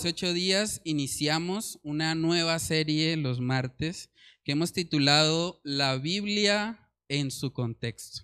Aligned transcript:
Hace 0.00 0.08
ocho 0.08 0.32
días 0.32 0.80
iniciamos 0.84 1.78
una 1.82 2.14
nueva 2.14 2.58
serie 2.58 3.18
los 3.18 3.38
martes 3.38 4.08
que 4.44 4.52
hemos 4.52 4.72
titulado 4.72 5.60
La 5.62 5.98
Biblia 5.98 6.88
en 7.08 7.30
su 7.30 7.52
contexto. 7.52 8.22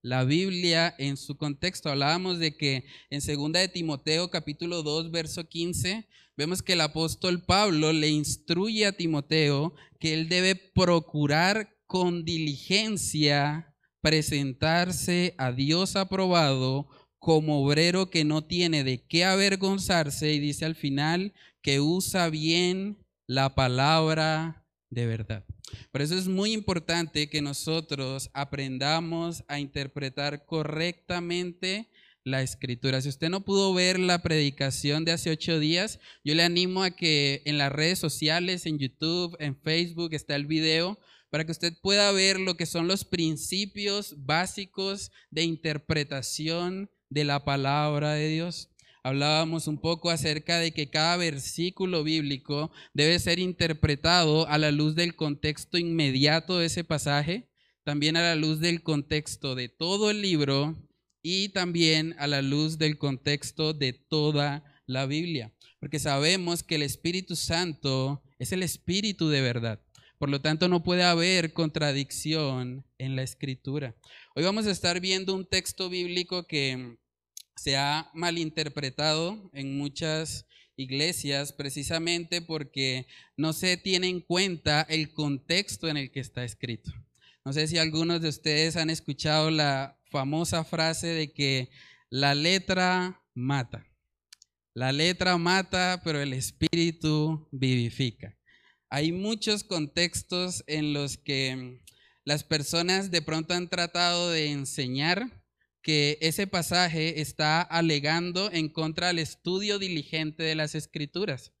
La 0.00 0.24
Biblia 0.24 0.94
en 0.96 1.18
su 1.18 1.36
contexto. 1.36 1.90
Hablábamos 1.90 2.38
de 2.38 2.56
que 2.56 2.86
en 3.10 3.20
segunda 3.20 3.60
de 3.60 3.68
Timoteo 3.68 4.30
capítulo 4.30 4.82
2 4.82 5.10
verso 5.10 5.46
15 5.46 6.08
vemos 6.34 6.62
que 6.62 6.72
el 6.72 6.80
apóstol 6.80 7.44
Pablo 7.44 7.92
le 7.92 8.08
instruye 8.08 8.86
a 8.86 8.96
Timoteo 8.96 9.74
que 10.00 10.14
él 10.14 10.30
debe 10.30 10.54
procurar 10.54 11.76
con 11.86 12.24
diligencia 12.24 13.76
presentarse 14.00 15.34
a 15.36 15.52
Dios 15.52 15.94
aprobado 15.94 16.88
como 17.18 17.64
obrero 17.64 18.10
que 18.10 18.24
no 18.24 18.44
tiene 18.44 18.84
de 18.84 19.04
qué 19.06 19.24
avergonzarse 19.24 20.32
y 20.32 20.38
dice 20.38 20.64
al 20.64 20.74
final 20.74 21.34
que 21.62 21.80
usa 21.80 22.30
bien 22.30 22.98
la 23.26 23.54
palabra 23.54 24.64
de 24.90 25.06
verdad. 25.06 25.44
Por 25.92 26.02
eso 26.02 26.16
es 26.16 26.28
muy 26.28 26.52
importante 26.52 27.28
que 27.28 27.42
nosotros 27.42 28.30
aprendamos 28.32 29.44
a 29.48 29.60
interpretar 29.60 30.46
correctamente 30.46 31.90
la 32.24 32.42
escritura. 32.42 33.00
Si 33.00 33.08
usted 33.08 33.30
no 33.30 33.44
pudo 33.44 33.74
ver 33.74 33.98
la 33.98 34.20
predicación 34.22 35.04
de 35.04 35.12
hace 35.12 35.30
ocho 35.30 35.58
días, 35.58 35.98
yo 36.24 36.34
le 36.34 36.42
animo 36.42 36.82
a 36.82 36.90
que 36.90 37.42
en 37.44 37.58
las 37.58 37.72
redes 37.72 37.98
sociales, 37.98 38.66
en 38.66 38.78
YouTube, 38.78 39.36
en 39.40 39.56
Facebook, 39.56 40.14
está 40.14 40.36
el 40.36 40.46
video 40.46 40.98
para 41.30 41.44
que 41.44 41.52
usted 41.52 41.74
pueda 41.82 42.10
ver 42.12 42.40
lo 42.40 42.56
que 42.56 42.66
son 42.66 42.88
los 42.88 43.04
principios 43.04 44.14
básicos 44.24 45.10
de 45.30 45.42
interpretación 45.42 46.90
de 47.10 47.24
la 47.24 47.44
palabra 47.44 48.12
de 48.12 48.28
Dios. 48.28 48.70
Hablábamos 49.02 49.68
un 49.68 49.80
poco 49.80 50.10
acerca 50.10 50.58
de 50.58 50.72
que 50.72 50.90
cada 50.90 51.16
versículo 51.16 52.04
bíblico 52.04 52.70
debe 52.92 53.18
ser 53.18 53.38
interpretado 53.38 54.46
a 54.48 54.58
la 54.58 54.70
luz 54.70 54.94
del 54.94 55.14
contexto 55.16 55.78
inmediato 55.78 56.58
de 56.58 56.66
ese 56.66 56.84
pasaje, 56.84 57.48
también 57.84 58.16
a 58.16 58.22
la 58.22 58.34
luz 58.34 58.60
del 58.60 58.82
contexto 58.82 59.54
de 59.54 59.68
todo 59.68 60.10
el 60.10 60.20
libro 60.20 60.76
y 61.22 61.50
también 61.50 62.14
a 62.18 62.26
la 62.26 62.42
luz 62.42 62.76
del 62.78 62.98
contexto 62.98 63.72
de 63.72 63.92
toda 63.92 64.64
la 64.86 65.06
Biblia. 65.06 65.54
Porque 65.80 65.98
sabemos 65.98 66.62
que 66.62 66.74
el 66.74 66.82
Espíritu 66.82 67.36
Santo 67.36 68.22
es 68.38 68.52
el 68.52 68.62
Espíritu 68.62 69.28
de 69.28 69.40
verdad. 69.40 69.80
Por 70.18 70.30
lo 70.30 70.40
tanto, 70.40 70.68
no 70.68 70.82
puede 70.82 71.04
haber 71.04 71.52
contradicción 71.52 72.84
en 72.98 73.14
la 73.14 73.22
escritura. 73.22 73.94
Hoy 74.34 74.42
vamos 74.42 74.66
a 74.66 74.72
estar 74.72 75.00
viendo 75.00 75.32
un 75.32 75.46
texto 75.46 75.88
bíblico 75.88 76.44
que 76.46 76.98
se 77.54 77.76
ha 77.76 78.10
malinterpretado 78.14 79.48
en 79.52 79.78
muchas 79.78 80.46
iglesias 80.76 81.52
precisamente 81.52 82.42
porque 82.42 83.06
no 83.36 83.52
se 83.52 83.76
tiene 83.76 84.08
en 84.08 84.20
cuenta 84.20 84.82
el 84.82 85.12
contexto 85.12 85.88
en 85.88 85.96
el 85.96 86.10
que 86.10 86.20
está 86.20 86.44
escrito. 86.44 86.90
No 87.44 87.52
sé 87.52 87.68
si 87.68 87.78
algunos 87.78 88.20
de 88.20 88.28
ustedes 88.28 88.76
han 88.76 88.90
escuchado 88.90 89.50
la 89.50 90.00
famosa 90.10 90.64
frase 90.64 91.08
de 91.08 91.32
que 91.32 91.70
la 92.10 92.34
letra 92.34 93.22
mata. 93.34 93.86
La 94.74 94.92
letra 94.92 95.38
mata, 95.38 96.00
pero 96.04 96.20
el 96.20 96.32
espíritu 96.32 97.48
vivifica. 97.50 98.37
Hay 98.90 99.12
muchos 99.12 99.64
contextos 99.64 100.64
en 100.66 100.94
los 100.94 101.18
que 101.18 101.82
las 102.24 102.42
personas 102.42 103.10
de 103.10 103.20
pronto 103.20 103.54
han 103.54 103.68
tratado 103.68 104.30
de 104.30 104.50
enseñar 104.50 105.42
que 105.82 106.18
ese 106.20 106.46
pasaje 106.46 107.20
está 107.20 107.60
alegando 107.60 108.50
en 108.52 108.68
contra 108.68 109.08
del 109.08 109.18
estudio 109.18 109.78
diligente 109.78 110.42
de 110.42 110.54
las 110.54 110.74
escrituras. 110.74 111.52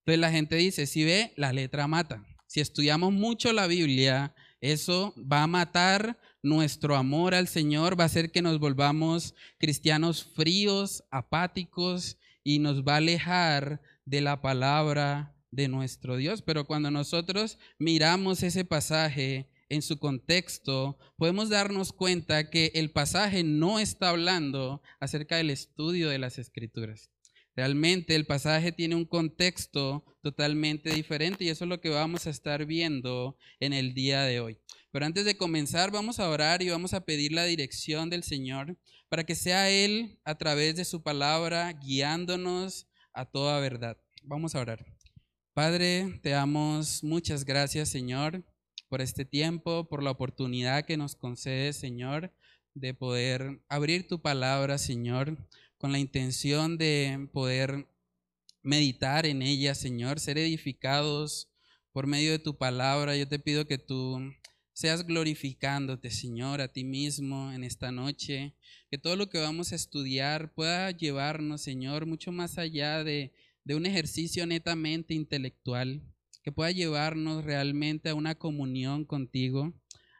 Entonces 0.00 0.20
la 0.20 0.30
gente 0.30 0.56
dice, 0.56 0.86
si 0.86 1.04
ve, 1.04 1.32
la 1.36 1.52
letra 1.52 1.88
mata. 1.88 2.24
Si 2.46 2.60
estudiamos 2.60 3.12
mucho 3.12 3.52
la 3.52 3.66
Biblia, 3.66 4.34
eso 4.60 5.12
va 5.16 5.42
a 5.42 5.48
matar 5.48 6.18
nuestro 6.42 6.96
amor 6.96 7.34
al 7.34 7.48
Señor, 7.48 7.98
va 7.98 8.04
a 8.04 8.06
hacer 8.06 8.30
que 8.30 8.42
nos 8.42 8.60
volvamos 8.60 9.34
cristianos 9.58 10.24
fríos, 10.24 11.02
apáticos 11.10 12.16
y 12.44 12.60
nos 12.60 12.82
va 12.82 12.94
a 12.94 12.98
alejar 12.98 13.80
de 14.04 14.20
la 14.20 14.40
palabra 14.40 15.35
de 15.50 15.68
nuestro 15.68 16.16
Dios. 16.16 16.42
Pero 16.42 16.66
cuando 16.66 16.90
nosotros 16.90 17.58
miramos 17.78 18.42
ese 18.42 18.64
pasaje 18.64 19.50
en 19.68 19.82
su 19.82 19.98
contexto, 19.98 20.98
podemos 21.16 21.48
darnos 21.48 21.92
cuenta 21.92 22.50
que 22.50 22.72
el 22.74 22.90
pasaje 22.90 23.42
no 23.42 23.78
está 23.78 24.10
hablando 24.10 24.82
acerca 25.00 25.36
del 25.36 25.50
estudio 25.50 26.08
de 26.08 26.18
las 26.18 26.38
escrituras. 26.38 27.10
Realmente 27.56 28.14
el 28.14 28.26
pasaje 28.26 28.70
tiene 28.70 28.96
un 28.96 29.06
contexto 29.06 30.04
totalmente 30.22 30.90
diferente 30.90 31.44
y 31.44 31.48
eso 31.48 31.64
es 31.64 31.70
lo 31.70 31.80
que 31.80 31.88
vamos 31.88 32.26
a 32.26 32.30
estar 32.30 32.66
viendo 32.66 33.38
en 33.60 33.72
el 33.72 33.94
día 33.94 34.22
de 34.22 34.40
hoy. 34.40 34.58
Pero 34.92 35.06
antes 35.06 35.24
de 35.24 35.38
comenzar 35.38 35.90
vamos 35.90 36.20
a 36.20 36.28
orar 36.28 36.62
y 36.62 36.68
vamos 36.68 36.92
a 36.92 37.04
pedir 37.04 37.32
la 37.32 37.44
dirección 37.44 38.10
del 38.10 38.24
Señor 38.24 38.76
para 39.08 39.24
que 39.24 39.34
sea 39.34 39.70
Él 39.70 40.20
a 40.24 40.36
través 40.36 40.76
de 40.76 40.84
su 40.84 41.02
palabra 41.02 41.72
guiándonos 41.72 42.88
a 43.14 43.24
toda 43.24 43.58
verdad. 43.60 43.96
Vamos 44.22 44.54
a 44.54 44.60
orar. 44.60 44.95
Padre, 45.56 46.20
te 46.22 46.28
damos 46.28 47.02
muchas 47.02 47.46
gracias, 47.46 47.88
Señor, 47.88 48.44
por 48.90 49.00
este 49.00 49.24
tiempo, 49.24 49.88
por 49.88 50.02
la 50.02 50.10
oportunidad 50.10 50.84
que 50.84 50.98
nos 50.98 51.16
concedes, 51.16 51.76
Señor, 51.76 52.30
de 52.74 52.92
poder 52.92 53.62
abrir 53.70 54.06
tu 54.06 54.20
palabra, 54.20 54.76
Señor, 54.76 55.48
con 55.78 55.92
la 55.92 55.98
intención 55.98 56.76
de 56.76 57.30
poder 57.32 57.88
meditar 58.62 59.24
en 59.24 59.40
ella, 59.40 59.74
Señor, 59.74 60.20
ser 60.20 60.36
edificados 60.36 61.48
por 61.90 62.06
medio 62.06 62.32
de 62.32 62.38
tu 62.38 62.58
palabra. 62.58 63.16
Yo 63.16 63.26
te 63.26 63.38
pido 63.38 63.66
que 63.66 63.78
tú 63.78 64.20
seas 64.74 65.06
glorificándote, 65.06 66.10
Señor, 66.10 66.60
a 66.60 66.68
ti 66.68 66.84
mismo 66.84 67.50
en 67.50 67.64
esta 67.64 67.90
noche, 67.90 68.54
que 68.90 68.98
todo 68.98 69.16
lo 69.16 69.30
que 69.30 69.38
vamos 69.38 69.72
a 69.72 69.76
estudiar 69.76 70.52
pueda 70.52 70.90
llevarnos, 70.90 71.62
Señor, 71.62 72.04
mucho 72.04 72.30
más 72.30 72.58
allá 72.58 73.02
de 73.02 73.32
de 73.66 73.74
un 73.74 73.84
ejercicio 73.84 74.46
netamente 74.46 75.12
intelectual 75.12 76.00
que 76.44 76.52
pueda 76.52 76.70
llevarnos 76.70 77.44
realmente 77.44 78.08
a 78.08 78.14
una 78.14 78.36
comunión 78.36 79.04
contigo, 79.04 79.74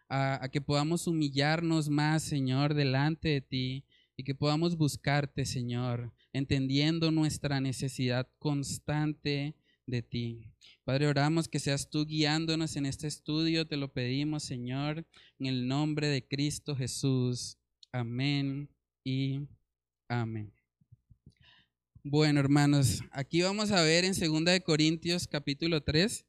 a, 0.08 0.48
que 0.52 0.60
podamos 0.60 1.06
humillarnos 1.06 1.88
más, 1.88 2.24
Señor, 2.24 2.74
delante 2.74 3.28
de 3.28 3.40
ti 3.40 3.84
y 4.16 4.24
que 4.24 4.34
podamos 4.34 4.76
buscarte, 4.76 5.46
Señor, 5.46 6.12
entendiendo 6.32 7.12
nuestra 7.12 7.60
necesidad 7.60 8.28
constante 8.40 9.54
de 9.86 10.02
ti. 10.02 10.52
Padre, 10.82 11.06
oramos 11.06 11.46
que 11.46 11.60
seas 11.60 11.88
tú 11.88 12.04
guiándonos 12.04 12.74
en 12.74 12.86
este 12.86 13.06
estudio, 13.06 13.68
te 13.68 13.76
lo 13.76 13.92
pedimos, 13.92 14.42
Señor, 14.42 15.06
en 15.38 15.46
el 15.46 15.68
nombre 15.68 16.08
de 16.08 16.26
Cristo 16.26 16.74
Jesús. 16.74 17.58
Amén 17.92 18.68
y 19.04 19.46
amén. 20.08 20.55
Bueno, 22.08 22.38
hermanos, 22.38 23.02
aquí 23.10 23.42
vamos 23.42 23.72
a 23.72 23.82
ver 23.82 24.04
en 24.04 24.12
2 24.12 24.44
de 24.44 24.60
Corintios 24.60 25.26
capítulo 25.26 25.82
3. 25.82 26.24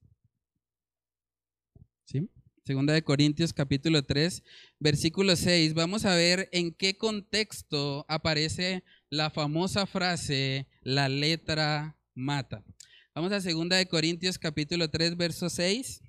¿Sí? 2.03 2.31
Segunda 2.65 2.95
de 2.95 3.03
Corintios 3.03 3.53
capítulo 3.53 4.01
3, 4.01 4.41
versículo 4.79 5.35
6. 5.35 5.75
Vamos 5.75 6.05
a 6.05 6.15
ver 6.15 6.49
en 6.51 6.73
qué 6.73 6.97
contexto 6.97 8.07
aparece 8.09 8.83
la 9.11 9.29
famosa 9.29 9.85
frase 9.85 10.67
la 10.81 11.09
letra 11.09 11.95
mata. 12.15 12.65
Vamos 13.13 13.31
a 13.31 13.39
segunda 13.39 13.77
de 13.77 13.85
Corintios 13.87 14.39
capítulo 14.39 14.89
3, 14.89 15.15
verso 15.15 15.47
6. 15.47 16.01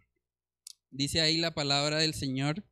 Dice 0.91 1.21
ahí 1.21 1.37
la 1.37 1.53
palabra 1.53 1.99
del 1.99 2.15
Señor. 2.15 2.65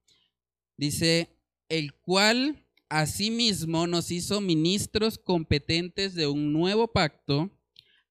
Dice, 0.79 1.29
el 1.69 1.93
cual 1.93 2.66
Asimismo 2.89 3.87
nos 3.87 4.11
hizo 4.11 4.41
ministros 4.41 5.19
competentes 5.19 6.15
de 6.15 6.29
un 6.29 6.53
nuevo 6.53 6.93
pacto, 6.93 7.51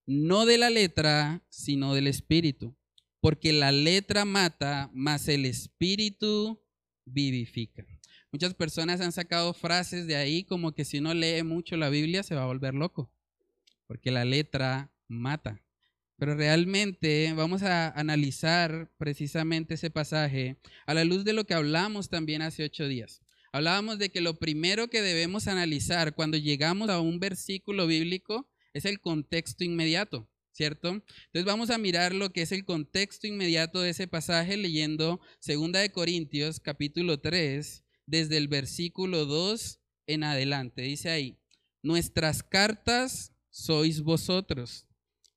no 0.06 0.45
de 0.45 0.57
la 0.57 0.69
letra, 0.69 1.45
sino 1.50 1.94
del 1.94 2.07
espíritu, 2.07 2.75
porque 3.22 3.54
la 3.54 3.72
letra 3.72 4.25
mata, 4.25 4.89
mas 4.94 5.27
el 5.30 5.45
espíritu 5.45 6.62
vivifica. 7.06 7.86
Muchas 8.31 8.54
personas 8.54 9.00
han 9.00 9.13
sacado 9.13 9.54
frases 9.54 10.07
de 10.07 10.18
ahí 10.18 10.44
como 10.44 10.74
que 10.74 10.83
si 10.83 10.98
uno 11.00 11.13
lee 11.13 11.42
mucho 11.44 11.77
la 11.77 11.89
Biblia 11.89 12.22
se 12.22 12.36
va 12.36 12.44
a 12.44 12.48
volver 12.48 12.74
loco, 12.74 13.10
porque 13.88 14.12
la 14.12 14.25
letra 14.25 14.92
mata. 15.07 15.63
Pero 16.18 16.36
realmente 16.36 17.33
vamos 17.33 17.63
a 17.63 17.89
analizar 17.92 18.92
precisamente 18.98 19.75
ese 19.75 19.89
pasaje 19.89 20.57
a 20.86 20.94
la 20.94 21.06
luz 21.06 21.24
de 21.24 21.33
lo 21.33 21.45
que 21.45 21.54
hablamos 21.54 22.10
también 22.10 22.42
hace 22.42 22.66
ocho 22.66 22.88
días. 22.88 23.25
Hablábamos 23.55 23.99
de 23.99 24.09
que 24.09 24.19
lo 24.19 24.37
primero 24.37 24.89
que 24.89 25.01
debemos 25.01 25.47
analizar 25.47 26.13
cuando 26.13 26.35
llegamos 26.35 26.89
a 26.89 26.99
un 26.99 27.21
versículo 27.21 27.87
bíblico 27.87 28.51
es 28.73 28.83
el 28.83 28.99
contexto 28.99 29.63
inmediato, 29.63 30.29
¿cierto? 30.51 30.89
Entonces 30.89 31.45
vamos 31.45 31.69
a 31.69 31.77
mirar 31.77 32.13
lo 32.13 32.33
que 32.33 32.41
es 32.41 32.51
el 32.51 32.65
contexto 32.65 33.27
inmediato 33.27 33.79
de 33.79 33.91
ese 33.91 34.09
pasaje 34.09 34.57
leyendo 34.57 35.21
2 35.47 35.71
de 35.71 35.89
Corintios 35.93 36.59
capítulo 36.59 37.21
3 37.21 37.85
desde 38.05 38.35
el 38.35 38.49
versículo 38.49 39.25
2 39.25 39.79
en 40.07 40.25
adelante. 40.25 40.81
Dice 40.81 41.09
ahí, 41.11 41.39
nuestras 41.81 42.43
cartas 42.43 43.31
sois 43.51 44.01
vosotros, 44.01 44.85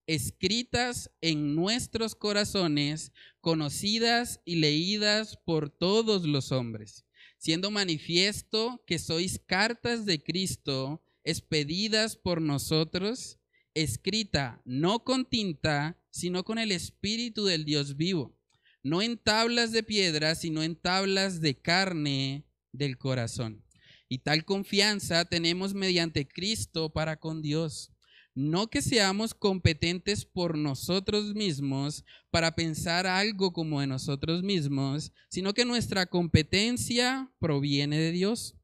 escritas 0.08 1.12
en 1.20 1.54
nuestros 1.54 2.16
corazones, 2.16 3.12
conocidas 3.40 4.40
y 4.44 4.56
leídas 4.56 5.36
por 5.36 5.70
todos 5.70 6.24
los 6.24 6.50
hombres, 6.50 7.04
siendo 7.38 7.70
manifiesto 7.70 8.82
que 8.86 8.98
sois 8.98 9.40
cartas 9.46 10.04
de 10.04 10.22
Cristo, 10.22 11.02
expedidas 11.24 12.16
por 12.16 12.42
nosotros, 12.42 13.38
escrita 13.74 14.60
no 14.64 15.04
con 15.04 15.24
tinta, 15.24 15.96
sino 16.10 16.44
con 16.44 16.58
el 16.58 16.72
Espíritu 16.72 17.44
del 17.44 17.64
Dios 17.64 17.96
vivo, 17.96 18.36
no 18.82 19.02
en 19.02 19.16
tablas 19.16 19.72
de 19.72 19.82
piedra, 19.82 20.34
sino 20.34 20.62
en 20.62 20.76
tablas 20.76 21.40
de 21.40 21.60
carne 21.60 22.44
del 22.72 22.98
corazón. 22.98 23.64
Y 24.08 24.18
tal 24.18 24.44
confianza 24.44 25.24
tenemos 25.26 25.74
mediante 25.74 26.26
Cristo 26.26 26.90
para 26.92 27.18
con 27.18 27.42
Dios. 27.42 27.92
No 28.40 28.68
que 28.68 28.82
seamos 28.82 29.34
competentes 29.34 30.24
por 30.24 30.56
nosotros 30.56 31.34
mismos 31.34 32.04
para 32.30 32.54
pensar 32.54 33.04
algo 33.04 33.52
como 33.52 33.80
de 33.80 33.88
nosotros 33.88 34.44
mismos, 34.44 35.12
sino 35.28 35.54
que 35.54 35.64
nuestra 35.64 36.06
competencia 36.06 37.32
proviene 37.40 37.98
de 37.98 38.12
Dios, 38.12 38.54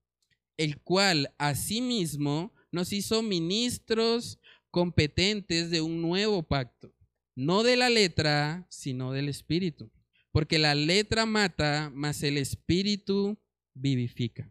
el 0.59 0.81
cual 0.81 1.35
asimismo 1.39 2.55
nos 2.71 2.93
hizo 2.93 3.25
ministros 3.25 4.39
competentes 4.71 5.71
de 5.71 5.81
un 5.81 6.01
nuevo 6.01 6.45
pacto, 6.45 6.95
no 7.35 7.65
de 7.65 7.75
la 7.75 7.91
letra, 7.91 8.69
sino 8.71 9.11
del 9.11 9.29
espíritu, 9.29 9.91
porque 10.31 10.61
la 10.61 10.77
letra 10.77 11.27
mata, 11.27 11.91
mas 11.93 12.23
el 12.23 12.39
espíritu 12.39 13.41
vivifica. 13.75 14.49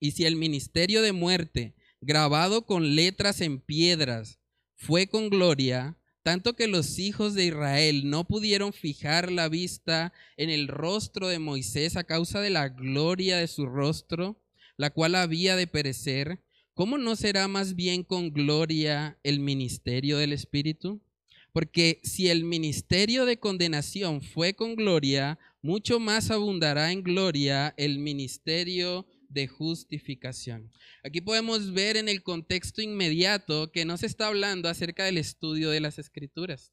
Y 0.00 0.12
si 0.12 0.24
el 0.24 0.36
ministerio 0.36 1.02
de 1.02 1.12
muerte, 1.12 1.74
grabado 2.00 2.64
con 2.64 2.94
letras 2.94 3.42
en 3.42 3.60
piedras, 3.60 4.37
fue 4.78 5.08
con 5.08 5.28
gloria, 5.28 5.96
tanto 6.22 6.54
que 6.54 6.68
los 6.68 6.98
hijos 6.98 7.34
de 7.34 7.46
Israel 7.46 8.08
no 8.08 8.24
pudieron 8.24 8.72
fijar 8.72 9.32
la 9.32 9.48
vista 9.48 10.12
en 10.36 10.50
el 10.50 10.68
rostro 10.68 11.26
de 11.26 11.40
Moisés 11.40 11.96
a 11.96 12.04
causa 12.04 12.40
de 12.40 12.50
la 12.50 12.68
gloria 12.68 13.38
de 13.38 13.48
su 13.48 13.66
rostro, 13.66 14.40
la 14.76 14.90
cual 14.90 15.16
había 15.16 15.56
de 15.56 15.66
perecer, 15.66 16.40
¿cómo 16.74 16.96
no 16.96 17.16
será 17.16 17.48
más 17.48 17.74
bien 17.74 18.04
con 18.04 18.32
gloria 18.32 19.18
el 19.24 19.40
ministerio 19.40 20.16
del 20.16 20.32
Espíritu? 20.32 21.00
Porque 21.52 22.00
si 22.04 22.28
el 22.28 22.44
ministerio 22.44 23.26
de 23.26 23.40
condenación 23.40 24.22
fue 24.22 24.54
con 24.54 24.76
gloria, 24.76 25.40
mucho 25.60 25.98
más 25.98 26.30
abundará 26.30 26.92
en 26.92 27.02
gloria 27.02 27.74
el 27.76 27.98
ministerio 27.98 29.06
de 29.28 29.46
justificación. 29.46 30.72
Aquí 31.02 31.20
podemos 31.20 31.72
ver 31.72 31.96
en 31.96 32.08
el 32.08 32.22
contexto 32.22 32.82
inmediato 32.82 33.70
que 33.72 33.84
no 33.84 33.96
se 33.96 34.06
está 34.06 34.28
hablando 34.28 34.68
acerca 34.68 35.04
del 35.04 35.18
estudio 35.18 35.70
de 35.70 35.80
las 35.80 35.98
escrituras. 35.98 36.72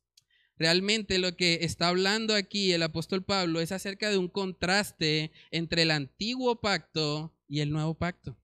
Realmente 0.58 1.18
lo 1.18 1.36
que 1.36 1.60
está 1.62 1.90
hablando 1.90 2.34
aquí 2.34 2.72
el 2.72 2.84
apóstol 2.84 3.24
Pablo 3.24 3.60
es 3.60 3.72
acerca 3.72 4.10
de 4.10 4.18
un 4.18 4.30
contraste 4.30 5.32
entre 5.52 5.82
el 5.82 5.92
antiguo 5.92 6.62
pacto 6.62 7.36
y 7.48 7.60
el 7.60 7.72
nuevo 7.72 7.94
pacto. 7.94 8.38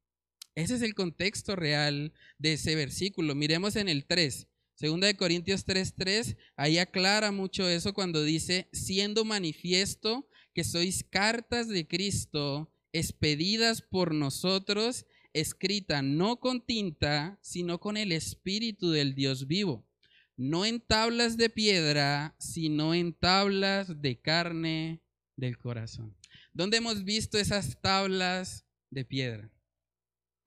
Ese 0.56 0.76
es 0.76 0.82
el 0.82 0.94
contexto 0.94 1.56
real 1.56 2.14
de 2.38 2.54
ese 2.54 2.76
versículo. 2.76 3.34
Miremos 3.36 3.78
en 3.78 3.88
el 3.88 4.06
3. 4.06 4.48
Segunda 4.82 5.06
de 5.06 5.16
Corintios 5.16 5.64
3:3, 5.66 6.38
ahí 6.56 6.80
aclara 6.80 7.32
mucho 7.32 7.70
eso 7.70 7.94
cuando 7.94 8.24
dice, 8.24 8.68
siendo 8.74 9.24
manifiesto 9.26 10.28
que 10.56 10.64
sois 10.64 11.04
cartas 11.04 11.68
de 11.68 11.88
Cristo, 11.88 12.71
expedidas 12.94 13.82
por 13.82 14.14
nosotros, 14.14 15.06
escrita 15.34 16.02
no 16.02 16.40
con 16.40 16.66
tinta, 16.66 17.40
sino 17.42 17.80
con 17.80 17.98
el 17.98 18.12
Espíritu 18.12 18.92
del 18.92 19.16
Dios 19.16 19.48
vivo, 19.48 19.88
no 20.36 20.66
en 20.66 20.82
tablas 20.82 21.38
de 21.38 21.50
piedra, 21.50 22.36
sino 22.40 22.94
en 22.94 23.14
tablas 23.14 24.02
de 24.02 24.20
carne 24.20 25.02
del 25.36 25.58
corazón. 25.58 26.16
¿Dónde 26.54 26.78
hemos 26.78 27.04
visto 27.04 27.38
esas 27.38 27.80
tablas 27.82 28.66
de 28.90 29.06
piedra? 29.06 29.52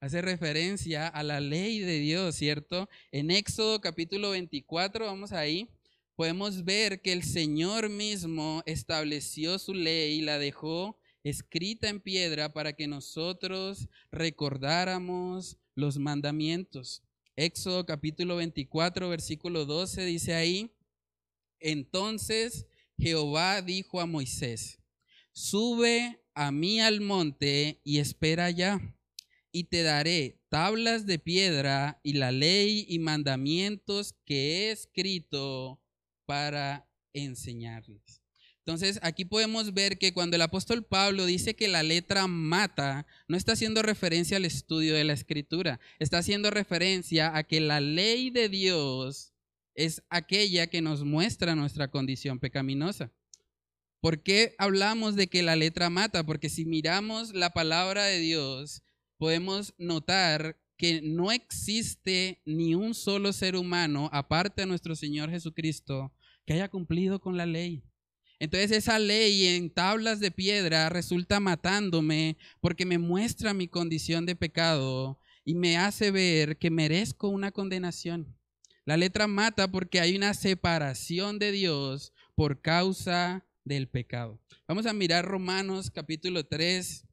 hace 0.04 0.20
referencia 0.20 1.08
a 1.08 1.22
la 1.22 1.40
ley 1.40 1.78
de 1.78 1.98
Dios, 1.98 2.34
¿cierto? 2.34 2.90
En 3.10 3.30
Éxodo 3.30 3.80
capítulo 3.80 4.32
24, 4.32 5.06
vamos 5.06 5.32
ahí, 5.32 5.70
podemos 6.14 6.62
ver 6.62 7.00
que 7.00 7.14
el 7.14 7.22
Señor 7.22 7.88
mismo 7.88 8.62
estableció 8.66 9.58
su 9.58 9.72
ley 9.72 10.18
y 10.18 10.20
la 10.20 10.38
dejó 10.38 10.98
escrita 11.24 11.88
en 11.88 12.00
piedra 12.00 12.52
para 12.52 12.74
que 12.74 12.86
nosotros 12.86 13.88
recordáramos 14.12 15.56
los 15.74 15.98
mandamientos. 15.98 17.02
Éxodo 17.34 17.84
capítulo 17.84 18.36
24, 18.36 19.08
versículo 19.08 19.64
12 19.64 20.04
dice 20.04 20.34
ahí, 20.34 20.70
entonces 21.58 22.66
Jehová 22.98 23.62
dijo 23.62 24.00
a 24.00 24.06
Moisés, 24.06 24.78
sube 25.32 26.20
a 26.34 26.52
mí 26.52 26.80
al 26.80 27.00
monte 27.00 27.80
y 27.82 27.98
espera 27.98 28.44
allá 28.44 28.80
y 29.50 29.64
te 29.64 29.82
daré 29.82 30.38
tablas 30.48 31.06
de 31.06 31.18
piedra 31.18 32.00
y 32.02 32.12
la 32.14 32.32
ley 32.32 32.84
y 32.88 32.98
mandamientos 32.98 34.14
que 34.24 34.68
he 34.68 34.70
escrito 34.70 35.80
para 36.26 36.86
enseñarles. 37.12 38.23
Entonces, 38.66 38.98
aquí 39.02 39.26
podemos 39.26 39.74
ver 39.74 39.98
que 39.98 40.14
cuando 40.14 40.36
el 40.36 40.42
apóstol 40.42 40.84
Pablo 40.84 41.26
dice 41.26 41.54
que 41.54 41.68
la 41.68 41.82
letra 41.82 42.26
mata, 42.26 43.06
no 43.28 43.36
está 43.36 43.52
haciendo 43.52 43.82
referencia 43.82 44.38
al 44.38 44.46
estudio 44.46 44.94
de 44.94 45.04
la 45.04 45.12
escritura, 45.12 45.80
está 45.98 46.16
haciendo 46.16 46.50
referencia 46.50 47.36
a 47.36 47.42
que 47.42 47.60
la 47.60 47.80
ley 47.80 48.30
de 48.30 48.48
Dios 48.48 49.34
es 49.74 50.02
aquella 50.08 50.68
que 50.68 50.80
nos 50.80 51.04
muestra 51.04 51.54
nuestra 51.54 51.88
condición 51.90 52.38
pecaminosa. 52.38 53.12
¿Por 54.00 54.22
qué 54.22 54.54
hablamos 54.56 55.14
de 55.14 55.26
que 55.26 55.42
la 55.42 55.56
letra 55.56 55.90
mata? 55.90 56.24
Porque 56.24 56.48
si 56.48 56.64
miramos 56.64 57.34
la 57.34 57.50
palabra 57.50 58.04
de 58.04 58.18
Dios, 58.18 58.82
podemos 59.18 59.74
notar 59.76 60.58
que 60.78 61.02
no 61.02 61.32
existe 61.32 62.40
ni 62.46 62.74
un 62.74 62.94
solo 62.94 63.34
ser 63.34 63.56
humano, 63.56 64.08
aparte 64.10 64.62
de 64.62 64.66
nuestro 64.66 64.96
Señor 64.96 65.28
Jesucristo, 65.28 66.14
que 66.46 66.54
haya 66.54 66.70
cumplido 66.70 67.20
con 67.20 67.36
la 67.36 67.44
ley. 67.44 67.84
Entonces 68.44 68.72
esa 68.72 68.98
ley 68.98 69.46
en 69.46 69.70
tablas 69.70 70.20
de 70.20 70.30
piedra 70.30 70.90
resulta 70.90 71.40
matándome 71.40 72.36
porque 72.60 72.84
me 72.84 72.98
muestra 72.98 73.54
mi 73.54 73.68
condición 73.68 74.26
de 74.26 74.36
pecado 74.36 75.18
y 75.46 75.54
me 75.54 75.78
hace 75.78 76.10
ver 76.10 76.58
que 76.58 76.70
merezco 76.70 77.30
una 77.30 77.52
condenación. 77.52 78.36
La 78.84 78.98
letra 78.98 79.28
mata 79.28 79.70
porque 79.70 79.98
hay 79.98 80.14
una 80.14 80.34
separación 80.34 81.38
de 81.38 81.52
Dios 81.52 82.12
por 82.34 82.60
causa 82.60 83.46
del 83.64 83.88
pecado. 83.88 84.38
Vamos 84.68 84.84
a 84.84 84.92
mirar 84.92 85.24
Romanos 85.24 85.90
capítulo 85.90 86.44
3, 86.44 87.06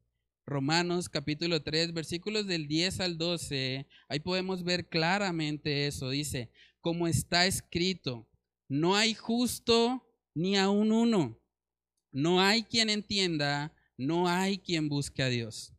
Romanos 0.44 1.08
capítulo 1.08 1.62
3, 1.62 1.94
versículos 1.94 2.46
del 2.46 2.68
10 2.68 3.00
al 3.00 3.16
12, 3.16 3.86
ahí 4.10 4.20
podemos 4.20 4.64
ver 4.64 4.86
claramente 4.86 5.86
eso. 5.86 6.10
Dice, 6.10 6.50
como 6.82 7.08
está 7.08 7.46
escrito, 7.46 8.28
no 8.68 8.96
hay 8.96 9.14
justo 9.14 10.11
ni 10.34 10.56
aun 10.56 10.92
uno, 10.92 11.40
no 12.10 12.40
hay 12.40 12.62
quien 12.62 12.90
entienda, 12.90 13.74
no 13.96 14.28
hay 14.28 14.58
quien 14.58 14.88
busque 14.88 15.22
a 15.22 15.28
Dios. 15.28 15.72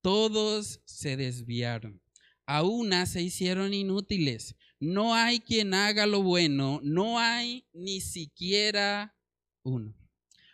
Todos 0.00 0.80
se 0.84 1.16
desviaron, 1.16 2.02
a 2.46 2.62
una 2.62 3.06
se 3.06 3.22
hicieron 3.22 3.74
inútiles, 3.74 4.56
no 4.80 5.14
hay 5.14 5.40
quien 5.40 5.74
haga 5.74 6.06
lo 6.06 6.22
bueno, 6.22 6.80
no 6.82 7.18
hay 7.18 7.66
ni 7.72 8.00
siquiera 8.00 9.16
uno. 9.62 9.94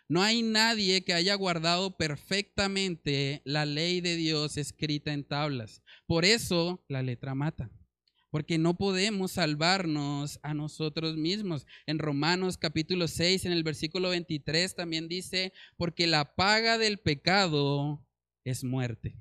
No 0.07 0.23
hay 0.23 0.41
nadie 0.41 1.03
que 1.03 1.13
haya 1.13 1.35
guardado 1.35 1.95
perfectamente 1.95 3.43
la 3.45 3.67
ley 3.67 4.01
de 4.01 4.15
Dios 4.15 4.57
escrita 4.57 5.13
en 5.13 5.23
tablas. 5.23 5.83
Por 6.07 6.25
eso 6.25 6.83
la 6.87 7.03
letra 7.03 7.35
mata. 7.35 7.69
Porque 8.29 8.57
no 8.57 8.77
podemos 8.77 9.33
salvarnos 9.33 10.39
a 10.43 10.53
nosotros 10.53 11.17
mismos. 11.17 11.65
En 11.85 11.99
Romanos 11.99 12.57
capítulo 12.57 13.07
6, 13.07 13.45
en 13.45 13.51
el 13.51 13.63
versículo 13.63 14.09
23 14.09 14.75
también 14.75 15.07
dice, 15.07 15.53
porque 15.77 16.07
la 16.07 16.35
paga 16.35 16.77
del 16.77 16.99
pecado 16.99 18.05
es 18.43 18.63
muerte. 18.63 19.15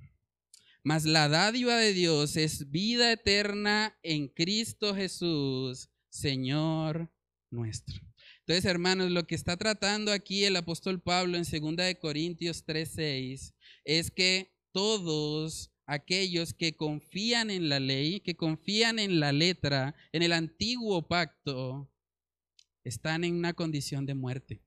Mas 0.82 1.04
la 1.04 1.28
dádiva 1.28 1.76
de 1.76 1.92
Dios 1.92 2.36
es 2.36 2.70
vida 2.70 3.12
eterna 3.12 3.98
en 4.02 4.28
Cristo 4.28 4.94
Jesús, 4.94 5.90
Señor 6.08 7.10
nuestro. 7.50 7.96
Entonces, 8.40 8.64
hermanos, 8.64 9.10
lo 9.10 9.26
que 9.26 9.34
está 9.34 9.56
tratando 9.58 10.12
aquí 10.12 10.44
el 10.44 10.56
apóstol 10.56 11.02
Pablo 11.02 11.36
en 11.36 11.44
2 11.44 11.76
de 11.76 11.98
Corintios 11.98 12.64
3:6 12.64 13.52
es 13.84 14.10
que 14.10 14.54
todos 14.72 15.70
aquellos 15.88 16.52
que 16.52 16.76
confían 16.76 17.50
en 17.50 17.70
la 17.70 17.80
ley, 17.80 18.20
que 18.20 18.36
confían 18.36 18.98
en 18.98 19.20
la 19.20 19.32
letra, 19.32 19.94
en 20.12 20.22
el 20.22 20.32
antiguo 20.32 21.08
pacto, 21.08 21.90
están 22.84 23.24
en 23.24 23.34
una 23.34 23.54
condición 23.54 24.04
de 24.04 24.14
muerte. 24.14 24.62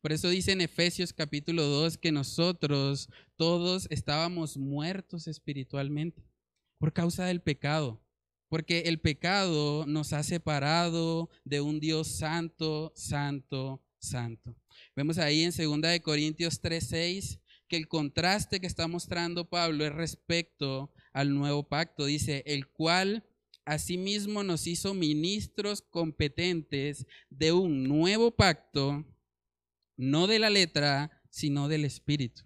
Por 0.00 0.12
eso 0.12 0.28
dice 0.28 0.52
en 0.52 0.60
Efesios 0.60 1.12
capítulo 1.12 1.64
2 1.64 1.98
que 1.98 2.12
nosotros 2.12 3.10
todos 3.36 3.88
estábamos 3.90 4.56
muertos 4.56 5.26
espiritualmente 5.26 6.24
por 6.78 6.92
causa 6.92 7.26
del 7.26 7.42
pecado. 7.42 8.00
porque 8.48 8.80
el 8.86 8.98
pecado 8.98 9.86
nos 9.86 10.12
ha 10.12 10.24
separado 10.24 11.30
de 11.44 11.60
un 11.60 11.78
Dios 11.78 12.08
santo, 12.08 12.92
santo, 12.96 13.80
santo. 14.00 14.56
Vemos 14.96 15.18
ahí 15.18 15.44
en 15.44 15.52
2 15.52 15.80
de 15.82 16.02
Corintios 16.02 16.60
3:6 16.60 17.39
que 17.70 17.76
el 17.76 17.88
contraste 17.88 18.60
que 18.60 18.66
está 18.66 18.88
mostrando 18.88 19.48
Pablo 19.48 19.86
es 19.86 19.94
respecto 19.94 20.92
al 21.12 21.32
nuevo 21.32 21.68
pacto, 21.68 22.04
dice, 22.04 22.42
el 22.44 22.66
cual 22.66 23.24
asimismo 23.64 24.42
nos 24.42 24.66
hizo 24.66 24.92
ministros 24.92 25.80
competentes 25.80 27.06
de 27.30 27.52
un 27.52 27.84
nuevo 27.84 28.32
pacto, 28.32 29.06
no 29.96 30.26
de 30.26 30.40
la 30.40 30.50
letra, 30.50 31.22
sino 31.30 31.68
del 31.68 31.84
espíritu. 31.84 32.42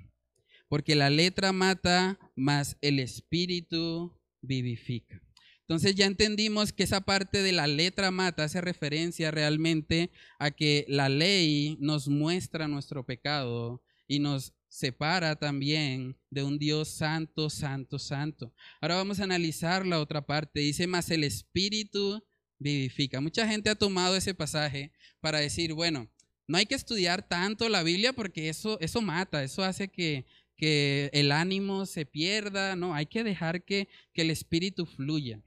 Porque 0.68 0.94
la 0.94 1.08
letra 1.08 1.52
mata, 1.52 2.18
mas 2.36 2.76
el 2.82 3.00
espíritu 3.00 4.20
vivifica. 4.42 5.22
Entonces 5.60 5.94
ya 5.94 6.04
entendimos 6.04 6.74
que 6.74 6.82
esa 6.82 7.00
parte 7.00 7.42
de 7.42 7.52
la 7.52 7.66
letra 7.66 8.10
mata 8.10 8.44
hace 8.44 8.60
referencia 8.60 9.30
realmente 9.30 10.10
a 10.38 10.50
que 10.50 10.84
la 10.86 11.08
ley 11.08 11.78
nos 11.80 12.08
muestra 12.08 12.68
nuestro 12.68 13.06
pecado 13.06 13.82
y 14.06 14.18
nos 14.18 14.53
separa 14.74 15.36
también 15.36 16.16
de 16.30 16.42
un 16.42 16.58
Dios 16.58 16.88
santo, 16.88 17.48
santo, 17.48 17.96
santo. 17.96 18.52
Ahora 18.80 18.96
vamos 18.96 19.20
a 19.20 19.24
analizar 19.24 19.86
la 19.86 20.00
otra 20.00 20.26
parte. 20.26 20.58
Dice, 20.58 20.88
más 20.88 21.12
el 21.12 21.22
Espíritu 21.22 22.26
vivifica. 22.58 23.20
Mucha 23.20 23.46
gente 23.46 23.70
ha 23.70 23.76
tomado 23.76 24.16
ese 24.16 24.34
pasaje 24.34 24.90
para 25.20 25.38
decir, 25.38 25.74
bueno, 25.74 26.10
no 26.48 26.58
hay 26.58 26.66
que 26.66 26.74
estudiar 26.74 27.22
tanto 27.28 27.68
la 27.68 27.84
Biblia 27.84 28.12
porque 28.14 28.48
eso, 28.48 28.76
eso 28.80 29.00
mata, 29.00 29.44
eso 29.44 29.62
hace 29.62 29.86
que, 29.86 30.26
que 30.56 31.08
el 31.12 31.30
ánimo 31.30 31.86
se 31.86 32.04
pierda, 32.04 32.74
no, 32.74 32.94
hay 32.94 33.06
que 33.06 33.22
dejar 33.22 33.64
que, 33.64 33.86
que 34.12 34.22
el 34.22 34.30
Espíritu 34.32 34.86
fluya. 34.86 35.40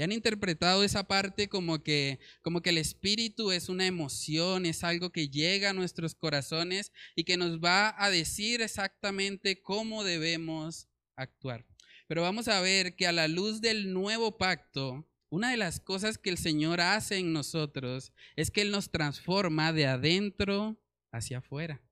Y 0.00 0.02
han 0.02 0.12
interpretado 0.12 0.82
esa 0.82 1.06
parte 1.06 1.50
como 1.50 1.82
que, 1.82 2.20
como 2.40 2.62
que 2.62 2.70
el 2.70 2.78
espíritu 2.78 3.52
es 3.52 3.68
una 3.68 3.86
emoción, 3.86 4.64
es 4.64 4.82
algo 4.82 5.10
que 5.10 5.28
llega 5.28 5.68
a 5.68 5.74
nuestros 5.74 6.14
corazones 6.14 6.90
y 7.14 7.24
que 7.24 7.36
nos 7.36 7.58
va 7.58 7.94
a 8.02 8.08
decir 8.08 8.62
exactamente 8.62 9.60
cómo 9.60 10.02
debemos 10.02 10.88
actuar. 11.16 11.66
Pero 12.08 12.22
vamos 12.22 12.48
a 12.48 12.62
ver 12.62 12.96
que 12.96 13.06
a 13.06 13.12
la 13.12 13.28
luz 13.28 13.60
del 13.60 13.92
nuevo 13.92 14.38
pacto, 14.38 15.06
una 15.28 15.50
de 15.50 15.58
las 15.58 15.80
cosas 15.80 16.16
que 16.16 16.30
el 16.30 16.38
Señor 16.38 16.80
hace 16.80 17.18
en 17.18 17.34
nosotros 17.34 18.14
es 18.36 18.50
que 18.50 18.62
Él 18.62 18.70
nos 18.70 18.90
transforma 18.90 19.70
de 19.74 19.86
adentro 19.86 20.80
hacia 21.12 21.40
afuera. 21.40 21.82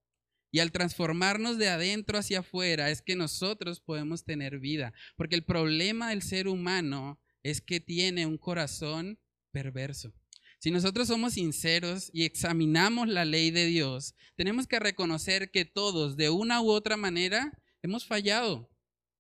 Y 0.51 0.61
al 0.61 0.73
transformarnos 0.73 1.59
de 1.59 1.69
adentro 1.69 2.17
hacia 2.17 2.39
afuera 2.39 2.89
es 2.89 3.03
que 3.03 3.17
nosotros 3.17 3.81
podemos 3.81 4.25
tener 4.25 4.61
vida. 4.61 4.95
Porque 5.15 5.35
el 5.35 5.45
problema 5.45 6.09
del 6.09 6.23
ser 6.23 6.49
humano 6.49 7.21
es 7.43 7.61
que 7.61 7.81
tiene 7.81 8.27
un 8.27 8.39
corazón 8.39 9.19
perverso. 9.53 10.13
Si 10.61 10.71
nosotros 10.71 11.09
somos 11.09 11.35
sinceros 11.35 12.11
y 12.13 12.25
examinamos 12.25 13.09
la 13.09 13.25
ley 13.25 13.51
de 13.51 13.67
Dios, 13.67 14.15
tenemos 14.35 14.67
que 14.67 14.81
reconocer 14.81 15.51
que 15.53 15.65
todos, 15.65 16.17
de 16.17 16.31
una 16.31 16.61
u 16.61 16.71
otra 16.71 16.97
manera, 16.97 17.53
hemos 17.83 18.07
fallado. 18.07 18.69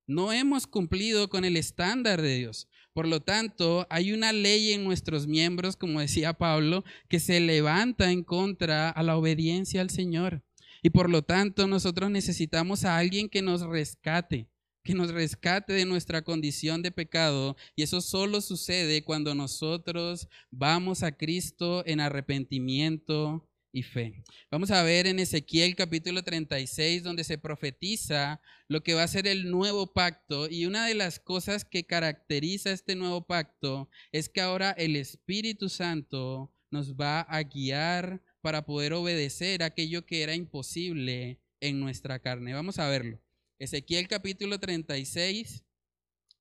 No 0.08 0.32
hemos 0.32 0.66
cumplido 0.66 1.28
con 1.28 1.44
el 1.44 1.56
estándar 1.56 2.22
de 2.22 2.38
Dios. 2.38 2.68
Por 2.92 3.06
lo 3.06 3.20
tanto, 3.20 3.86
hay 3.90 4.12
una 4.12 4.32
ley 4.32 4.72
en 4.72 4.82
nuestros 4.82 5.28
miembros, 5.28 5.76
como 5.76 6.00
decía 6.00 6.32
Pablo, 6.32 6.82
que 7.08 7.20
se 7.20 7.38
levanta 7.38 8.10
en 8.10 8.24
contra 8.24 8.90
a 8.90 9.02
la 9.04 9.16
obediencia 9.16 9.80
al 9.80 9.90
Señor. 9.90 10.42
Y 10.82 10.90
por 10.90 11.08
lo 11.10 11.22
tanto, 11.22 11.68
nosotros 11.68 12.10
necesitamos 12.10 12.84
a 12.84 12.96
alguien 12.96 13.28
que 13.28 13.42
nos 13.42 13.62
rescate, 13.62 14.48
que 14.88 14.94
nos 14.94 15.12
rescate 15.12 15.74
de 15.74 15.84
nuestra 15.84 16.22
condición 16.22 16.80
de 16.80 16.90
pecado. 16.90 17.58
Y 17.76 17.82
eso 17.82 18.00
solo 18.00 18.40
sucede 18.40 19.04
cuando 19.04 19.34
nosotros 19.34 20.28
vamos 20.50 21.02
a 21.02 21.12
Cristo 21.12 21.82
en 21.84 22.00
arrepentimiento 22.00 23.46
y 23.70 23.82
fe. 23.82 24.24
Vamos 24.50 24.70
a 24.70 24.82
ver 24.82 25.06
en 25.06 25.18
Ezequiel 25.18 25.76
capítulo 25.76 26.22
36 26.22 27.02
donde 27.02 27.22
se 27.24 27.36
profetiza 27.36 28.40
lo 28.66 28.82
que 28.82 28.94
va 28.94 29.02
a 29.02 29.08
ser 29.08 29.26
el 29.26 29.50
nuevo 29.50 29.92
pacto 29.92 30.48
y 30.48 30.64
una 30.64 30.86
de 30.86 30.94
las 30.94 31.20
cosas 31.20 31.66
que 31.66 31.84
caracteriza 31.84 32.70
este 32.70 32.96
nuevo 32.96 33.26
pacto 33.26 33.90
es 34.10 34.30
que 34.30 34.40
ahora 34.40 34.70
el 34.70 34.96
Espíritu 34.96 35.68
Santo 35.68 36.50
nos 36.70 36.94
va 36.94 37.20
a 37.20 37.42
guiar 37.42 38.22
para 38.40 38.64
poder 38.64 38.94
obedecer 38.94 39.62
aquello 39.62 40.06
que 40.06 40.22
era 40.22 40.34
imposible 40.34 41.42
en 41.60 41.78
nuestra 41.78 42.20
carne. 42.20 42.54
Vamos 42.54 42.78
a 42.78 42.88
verlo. 42.88 43.20
Ezequiel 43.60 44.06
capítulo 44.06 44.60
36, 44.60 45.64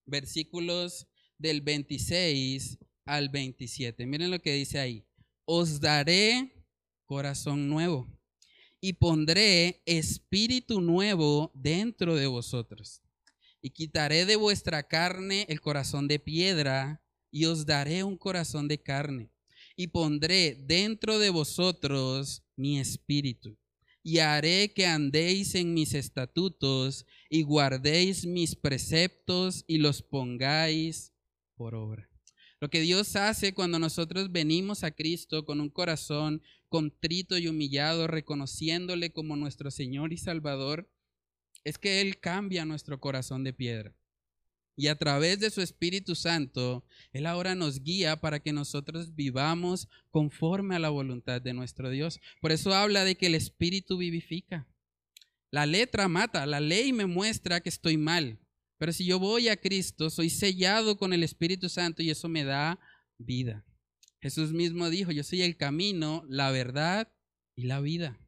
versículos 0.06 1.08
del 1.40 1.62
26 1.62 2.78
al 3.06 3.30
27. 3.30 4.06
Miren 4.06 4.30
lo 4.30 4.40
que 4.40 4.54
dice 4.54 4.78
ahí. 4.78 5.04
Os 5.46 5.80
daré 5.80 6.64
corazón 7.06 7.70
nuevo 7.70 8.08
y 8.80 8.94
pondré 8.94 9.82
espíritu 9.88 10.80
nuevo 10.80 11.52
dentro 11.56 12.16
de 12.16 12.28
vosotros. 12.28 13.02
Y 13.64 13.72
quitaré 13.72 14.28
de 14.28 14.36
vuestra 14.36 14.84
carne 14.84 15.48
el 15.50 15.60
corazón 15.60 16.08
de 16.08 16.20
piedra 16.20 17.02
y 17.32 17.46
os 17.46 17.66
daré 17.66 18.04
un 18.04 18.16
corazón 18.16 18.68
de 18.68 18.78
carne. 18.78 19.32
Y 19.76 19.88
pondré 19.88 20.54
dentro 20.54 21.18
de 21.18 21.32
vosotros 21.32 22.44
mi 22.56 22.80
espíritu 22.80 23.58
y 24.08 24.20
haré 24.20 24.72
que 24.74 24.86
andéis 24.86 25.54
en 25.56 25.74
mis 25.74 25.94
estatutos 25.94 27.06
y 27.30 27.42
guardéis 27.42 28.26
mis 28.26 28.56
preceptos 28.56 29.66
y 29.68 29.80
los 29.80 30.02
pongáis 30.02 31.12
por 31.58 31.76
obra. 31.76 32.10
Lo 32.62 32.70
que 32.70 32.80
Dios 32.80 33.18
hace 33.18 33.54
cuando 33.54 33.80
nosotros 33.80 34.32
venimos 34.32 34.86
a 34.86 34.92
Cristo 34.92 35.44
con 35.44 35.60
un 35.60 35.70
corazón 35.70 36.42
contrito 36.70 37.38
y 37.38 37.50
humillado, 37.50 38.08
reconociéndole 38.08 39.12
como 39.12 39.36
nuestro 39.36 39.72
Señor 39.72 40.14
y 40.14 40.18
Salvador, 40.18 40.90
es 41.66 41.78
que 41.78 42.00
Él 42.00 42.22
cambia 42.22 42.64
nuestro 42.64 43.02
corazón 43.02 43.44
de 43.44 43.52
piedra. 43.52 43.97
Y 44.80 44.88
a 44.88 44.96
través 44.96 45.40
de 45.40 45.50
su 45.50 45.62
Espíritu 45.62 46.14
Santo, 46.14 46.86
Él 47.12 47.26
ahora 47.26 47.56
nos 47.56 47.82
guía 47.82 48.22
para 48.22 48.40
que 48.40 48.54
nosotros 48.54 49.16
vivamos 49.16 49.90
conforme 50.12 50.76
a 50.76 50.80
la 50.80 50.90
voluntad 50.90 51.42
de 51.42 51.54
nuestro 51.54 51.90
Dios. 51.90 52.20
Por 52.40 52.52
eso 52.52 52.74
habla 52.76 53.04
de 53.04 53.16
que 53.16 53.26
el 53.26 53.34
Espíritu 53.34 53.98
vivifica. 53.98 54.68
La 55.50 55.66
letra 55.66 56.08
mata, 56.08 56.46
la 56.46 56.60
ley 56.60 56.94
me 56.94 57.08
muestra 57.08 57.60
que 57.60 57.70
estoy 57.70 57.98
mal. 57.98 58.40
Pero 58.78 58.94
si 58.94 59.04
yo 59.04 59.18
voy 59.18 59.50
a 59.50 59.58
Cristo, 59.58 60.12
soy 60.12 60.30
sellado 60.30 60.96
con 61.00 61.12
el 61.12 61.24
Espíritu 61.24 61.70
Santo 61.70 62.04
y 62.04 62.12
eso 62.12 62.30
me 62.30 62.44
da 62.44 62.80
vida. 63.18 63.66
Jesús 64.22 64.52
mismo 64.52 64.92
dijo, 64.92 65.12
yo 65.12 65.24
soy 65.24 65.42
el 65.42 65.58
camino, 65.58 66.24
la 66.30 66.52
verdad 66.52 67.12
y 67.56 67.64
la 67.64 67.80
vida. 67.80 68.20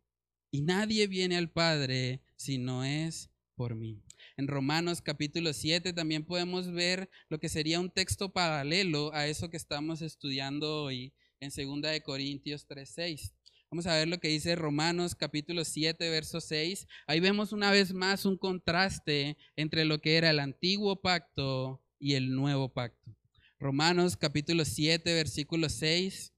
Y 0.50 0.62
nadie 0.62 1.06
viene 1.06 1.38
al 1.38 1.52
Padre 1.52 2.24
si 2.36 2.58
no 2.58 2.84
es 2.84 3.30
por 3.54 3.76
mí. 3.76 4.02
En 4.40 4.48
Romanos 4.48 5.02
capítulo 5.02 5.52
7 5.52 5.92
también 5.92 6.24
podemos 6.24 6.72
ver 6.72 7.10
lo 7.28 7.42
que 7.42 7.50
sería 7.50 7.78
un 7.78 7.90
texto 7.90 8.32
paralelo 8.32 9.14
a 9.14 9.28
eso 9.28 9.50
que 9.50 9.58
estamos 9.58 10.02
estudiando 10.02 10.84
hoy 10.84 11.14
en 11.42 11.50
2 11.50 11.92
de 11.92 12.02
Corintios 12.02 12.66
3:6. 12.66 13.34
Vamos 13.70 13.86
a 13.86 13.96
ver 13.96 14.08
lo 14.08 14.18
que 14.18 14.30
dice 14.30 14.56
Romanos 14.56 15.14
capítulo 15.14 15.66
7, 15.66 16.10
verso 16.10 16.40
6. 16.40 16.88
Ahí 17.06 17.20
vemos 17.20 17.52
una 17.52 17.70
vez 17.70 17.92
más 17.94 18.24
un 18.24 18.38
contraste 18.38 19.36
entre 19.58 19.84
lo 19.84 20.00
que 20.00 20.16
era 20.16 20.30
el 20.30 20.40
antiguo 20.40 21.02
pacto 21.02 21.84
y 22.00 22.14
el 22.14 22.34
nuevo 22.34 22.74
pacto. 22.74 23.14
Romanos 23.60 24.16
capítulo 24.16 24.64
7, 24.64 25.16
versículo 25.16 25.68
6, 25.68 26.32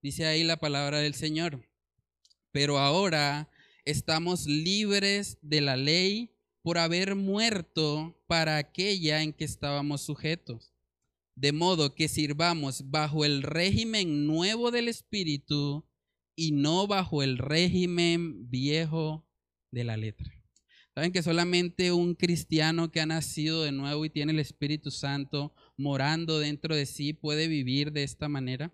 dice 0.00 0.26
ahí 0.26 0.44
la 0.44 0.58
palabra 0.58 1.00
del 1.00 1.14
Señor. 1.14 1.68
Pero 2.52 2.78
ahora 2.78 3.50
estamos 3.84 4.46
libres 4.46 5.38
de 5.42 5.60
la 5.60 5.76
ley 5.76 6.37
por 6.62 6.78
haber 6.78 7.14
muerto 7.14 8.20
para 8.26 8.56
aquella 8.56 9.22
en 9.22 9.32
que 9.32 9.44
estábamos 9.44 10.02
sujetos. 10.02 10.74
De 11.34 11.52
modo 11.52 11.94
que 11.94 12.08
sirvamos 12.08 12.90
bajo 12.90 13.24
el 13.24 13.42
régimen 13.42 14.26
nuevo 14.26 14.70
del 14.70 14.88
Espíritu 14.88 15.88
y 16.34 16.52
no 16.52 16.86
bajo 16.86 17.22
el 17.22 17.38
régimen 17.38 18.50
viejo 18.50 19.28
de 19.70 19.84
la 19.84 19.96
letra. 19.96 20.32
¿Saben 20.94 21.12
que 21.12 21.22
solamente 21.22 21.92
un 21.92 22.16
cristiano 22.16 22.90
que 22.90 23.00
ha 23.00 23.06
nacido 23.06 23.62
de 23.62 23.70
nuevo 23.70 24.04
y 24.04 24.10
tiene 24.10 24.32
el 24.32 24.40
Espíritu 24.40 24.90
Santo 24.90 25.54
morando 25.76 26.40
dentro 26.40 26.74
de 26.74 26.86
sí 26.86 27.12
puede 27.12 27.46
vivir 27.46 27.92
de 27.92 28.02
esta 28.02 28.28
manera? 28.28 28.72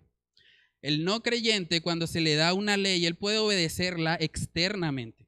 El 0.81 1.03
no 1.03 1.21
creyente, 1.21 1.81
cuando 1.81 2.07
se 2.07 2.21
le 2.21 2.35
da 2.35 2.53
una 2.53 2.77
ley, 2.77 3.05
él 3.05 3.15
puede 3.15 3.37
obedecerla 3.37 4.17
externamente 4.19 5.24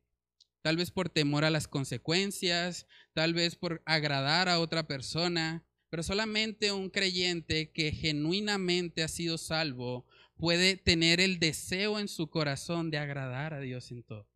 tal 0.67 0.75
vez 0.75 0.91
por 0.91 1.07
temor 1.07 1.45
a 1.45 1.50
las 1.50 1.65
consecuencias, 1.65 2.88
tal 3.13 3.33
vez 3.33 3.55
por 3.55 3.81
agradar 3.86 4.50
a 4.50 4.59
otra 4.59 4.86
persona, 4.86 5.65
pero 5.89 6.03
solamente 6.03 6.74
un 6.74 6.89
creyente 6.89 7.71
que 7.71 7.93
genuinamente 7.93 9.01
ha 9.01 9.07
sido 9.07 9.38
salvo 9.38 10.05
puede 10.36 10.75
tener 10.75 11.21
el 11.21 11.39
deseo 11.39 12.00
en 12.00 12.09
su 12.09 12.29
corazón 12.29 12.91
de 12.91 12.97
agradar 12.97 13.53
a 13.53 13.62
Dios 13.62 13.91
en 13.91 14.03
todo, 14.03 14.27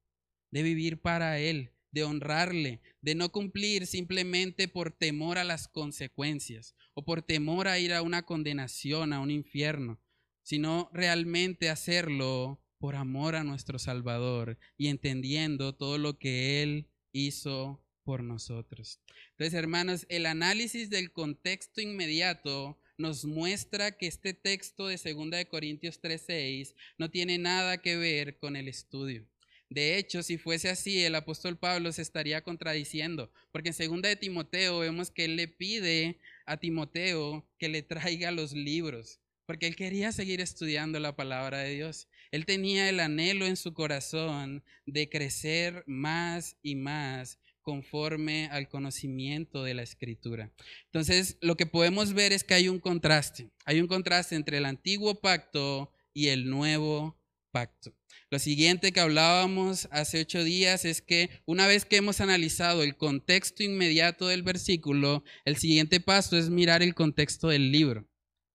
de 0.51 0.63
vivir 0.63 1.01
para 1.01 1.37
Él, 1.37 1.73
de 1.91 2.05
honrarle, 2.05 2.79
de 3.01 3.13
no 3.13 3.33
cumplir 3.33 3.85
simplemente 3.85 4.69
por 4.69 4.89
temor 4.89 5.37
a 5.37 5.43
las 5.43 5.67
consecuencias 5.67 6.75
o 6.93 7.03
por 7.03 7.23
temor 7.23 7.67
a 7.67 7.77
ir 7.77 7.93
a 7.93 8.01
una 8.01 8.21
condenación, 8.21 9.11
a 9.11 9.19
un 9.19 9.31
infierno, 9.31 9.99
sino 10.43 10.89
realmente 10.93 11.69
hacerlo 11.69 12.60
por 12.81 12.95
amor 12.95 13.35
a 13.35 13.43
nuestro 13.43 13.77
Salvador 13.77 14.57
y 14.75 14.87
entendiendo 14.87 15.75
todo 15.75 15.99
lo 15.99 16.17
que 16.17 16.63
Él 16.63 16.89
hizo 17.13 17.79
por 18.03 18.23
nosotros. 18.23 18.99
Entonces, 19.29 19.53
hermanos, 19.53 20.07
el 20.09 20.25
análisis 20.25 20.89
del 20.89 21.11
contexto 21.11 21.79
inmediato 21.79 22.79
nos 22.97 23.23
muestra 23.23 23.91
que 23.91 24.07
este 24.07 24.33
texto 24.33 24.87
de 24.87 24.97
2 24.97 25.29
de 25.29 25.47
Corintios 25.47 26.01
3:6 26.01 26.73
no 26.97 27.11
tiene 27.11 27.37
nada 27.37 27.77
que 27.77 27.97
ver 27.97 28.39
con 28.39 28.55
el 28.55 28.67
estudio. 28.67 29.27
De 29.69 29.97
hecho, 29.97 30.23
si 30.23 30.37
fuese 30.37 30.69
así, 30.69 31.03
el 31.03 31.15
apóstol 31.15 31.57
Pablo 31.57 31.91
se 31.91 32.01
estaría 32.01 32.43
contradiciendo, 32.43 33.31
porque 33.51 33.69
en 33.69 33.75
segunda 33.75 34.09
de 34.09 34.15
Timoteo 34.15 34.79
vemos 34.79 35.11
que 35.11 35.25
él 35.25 35.35
le 35.35 35.47
pide 35.47 36.19
a 36.45 36.57
Timoteo 36.57 37.47
que 37.59 37.69
le 37.69 37.83
traiga 37.83 38.31
los 38.31 38.53
libros, 38.53 39.21
porque 39.45 39.67
él 39.67 39.75
quería 39.75 40.11
seguir 40.11 40.41
estudiando 40.41 40.99
la 40.99 41.15
palabra 41.15 41.59
de 41.59 41.75
Dios. 41.75 42.07
Él 42.31 42.45
tenía 42.45 42.89
el 42.89 42.99
anhelo 42.99 43.45
en 43.45 43.57
su 43.57 43.73
corazón 43.73 44.63
de 44.85 45.09
crecer 45.09 45.83
más 45.85 46.57
y 46.63 46.75
más 46.75 47.39
conforme 47.61 48.47
al 48.47 48.67
conocimiento 48.69 49.63
de 49.63 49.73
la 49.73 49.83
escritura. 49.83 50.51
Entonces, 50.85 51.37
lo 51.41 51.55
que 51.55 51.65
podemos 51.65 52.13
ver 52.13 52.33
es 52.33 52.43
que 52.43 52.55
hay 52.55 52.69
un 52.69 52.79
contraste. 52.79 53.51
Hay 53.65 53.79
un 53.79 53.87
contraste 53.87 54.35
entre 54.35 54.57
el 54.57 54.65
antiguo 54.65 55.19
pacto 55.21 55.91
y 56.13 56.27
el 56.27 56.49
nuevo 56.49 57.21
pacto. 57.51 57.93
Lo 58.29 58.39
siguiente 58.39 58.91
que 58.91 58.99
hablábamos 58.99 59.87
hace 59.91 60.21
ocho 60.21 60.43
días 60.43 60.85
es 60.85 61.01
que 61.01 61.29
una 61.45 61.67
vez 61.67 61.85
que 61.85 61.97
hemos 61.97 62.21
analizado 62.21 62.81
el 62.81 62.95
contexto 62.95 63.63
inmediato 63.63 64.27
del 64.27 64.41
versículo, 64.41 65.23
el 65.45 65.57
siguiente 65.57 65.99
paso 65.99 66.37
es 66.37 66.49
mirar 66.49 66.81
el 66.81 66.95
contexto 66.95 67.49
del 67.49 67.71
libro, 67.71 68.07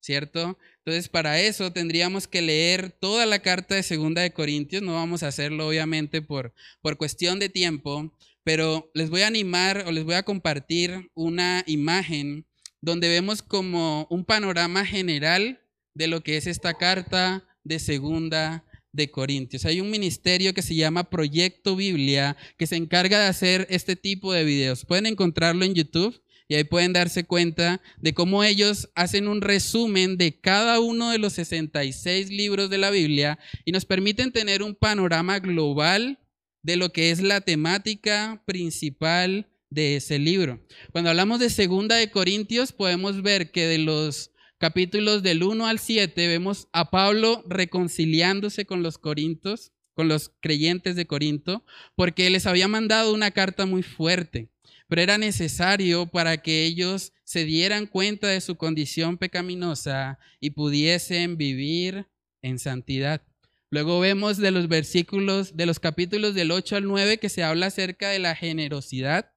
¿cierto? 0.07 0.57
Entonces, 0.79 1.09
para 1.09 1.41
eso 1.41 1.73
tendríamos 1.73 2.29
que 2.29 2.41
leer 2.41 2.93
toda 2.93 3.27
la 3.27 3.41
carta 3.41 3.75
de 3.75 3.83
Segunda 3.83 4.23
de 4.23 4.33
Corintios. 4.33 4.83
No 4.83 4.95
vamos 4.95 5.25
a 5.25 5.29
hacerlo, 5.29 5.67
obviamente, 5.67 6.23
por, 6.23 6.55
por 6.81 6.97
cuestión 6.97 7.41
de 7.41 7.49
tiempo, 7.49 8.17
pero 8.45 8.89
les 8.95 9.11
voy 9.11 9.23
a 9.23 9.27
animar 9.27 9.83
o 9.87 9.91
les 9.91 10.05
voy 10.05 10.15
a 10.15 10.23
compartir 10.23 11.11
una 11.15 11.65
imagen 11.67 12.47
donde 12.81 13.09
vemos 13.09 13.43
como 13.43 14.07
un 14.09 14.25
panorama 14.25 14.87
general 14.87 15.61
de 15.95 16.07
lo 16.07 16.23
que 16.23 16.37
es 16.37 16.47
esta 16.47 16.75
carta 16.75 17.45
de 17.65 17.81
Segunda 17.81 18.65
de 18.93 19.11
Corintios. 19.11 19.65
Hay 19.65 19.81
un 19.81 19.91
ministerio 19.91 20.55
que 20.55 20.63
se 20.63 20.77
llama 20.77 21.11
Proyecto 21.11 21.75
Biblia 21.75 22.37
que 22.57 22.69
se 22.69 22.77
encarga 22.77 23.19
de 23.19 23.27
hacer 23.27 23.67
este 23.71 23.97
tipo 23.97 24.33
de 24.33 24.45
videos. 24.45 24.85
Pueden 24.85 25.07
encontrarlo 25.07 25.65
en 25.65 25.75
YouTube 25.75 26.23
y 26.49 26.55
ahí 26.55 26.65
pueden 26.65 26.93
darse 26.93 27.25
cuenta 27.25 27.81
de 27.99 28.15
cómo 28.15 28.45
ellos 28.45 28.89
hacen 28.95 29.29
un 29.29 29.41
resumen 29.41 30.17
de 30.17 30.39
cada 30.41 30.81
uno 30.81 31.11
de 31.11 31.19
los 31.19 31.33
66 31.35 32.31
libros 32.31 32.71
de 32.71 32.79
la 32.79 32.91
Biblia 32.91 33.39
y 33.65 33.73
nos 33.73 33.85
permiten 33.85 34.33
tener 34.33 34.63
un 34.63 34.75
panorama 34.75 35.41
global 35.41 36.21
de 36.63 36.77
lo 36.77 36.91
que 36.91 37.11
es 37.11 37.21
la 37.21 37.41
temática 37.41 38.43
principal 38.47 39.49
de 39.71 39.97
ese 39.97 40.19
libro. 40.19 40.65
Cuando 40.93 41.11
hablamos 41.11 41.41
de 41.41 41.51
Segunda 41.51 41.97
de 41.97 42.11
Corintios, 42.11 42.73
podemos 42.73 43.23
ver 43.23 43.51
que 43.51 43.67
de 43.67 43.79
los 43.79 44.31
capítulos 44.59 45.23
del 45.23 45.43
1 45.43 45.67
al 45.67 45.79
7 45.79 46.29
vemos 46.29 46.69
a 46.73 46.91
Pablo 46.91 47.45
reconciliándose 47.49 48.67
con 48.67 48.83
los 48.83 48.99
corintos, 48.99 49.73
con 49.95 50.09
los 50.09 50.31
creyentes 50.41 50.95
de 50.95 51.07
Corinto, 51.07 51.65
porque 51.95 52.31
les 52.31 52.47
había 52.47 52.69
mandado 52.69 53.13
una 53.13 53.33
carta 53.33 53.67
muy 53.67 53.83
fuerte 53.83 54.51
pero 54.89 55.03
era 55.03 55.19
necesario 55.19 56.07
para 56.07 56.39
que 56.39 56.65
ellos 56.65 57.13
se 57.25 57.45
dieran 57.45 57.87
cuenta 57.87 58.29
de 58.29 58.41
su 58.41 58.57
condición 58.57 59.19
pecaminosa 59.19 60.19
y 60.41 60.51
pudiesen 60.51 61.37
vivir 61.37 62.07
en 62.43 62.59
santidad. 62.59 63.23
Luego 63.71 63.99
vemos 63.99 64.37
de 64.37 64.53
los 64.53 64.69
versículos, 64.69 65.57
de 65.57 65.67
los 65.67 65.81
capítulos 65.81 66.35
del 66.35 66.53
8 66.53 66.77
al 66.77 66.85
9 66.87 67.19
que 67.19 67.29
se 67.29 67.43
habla 67.43 67.67
acerca 67.67 68.11
de 68.11 68.21
la 68.21 68.37
generosidad. 68.37 69.33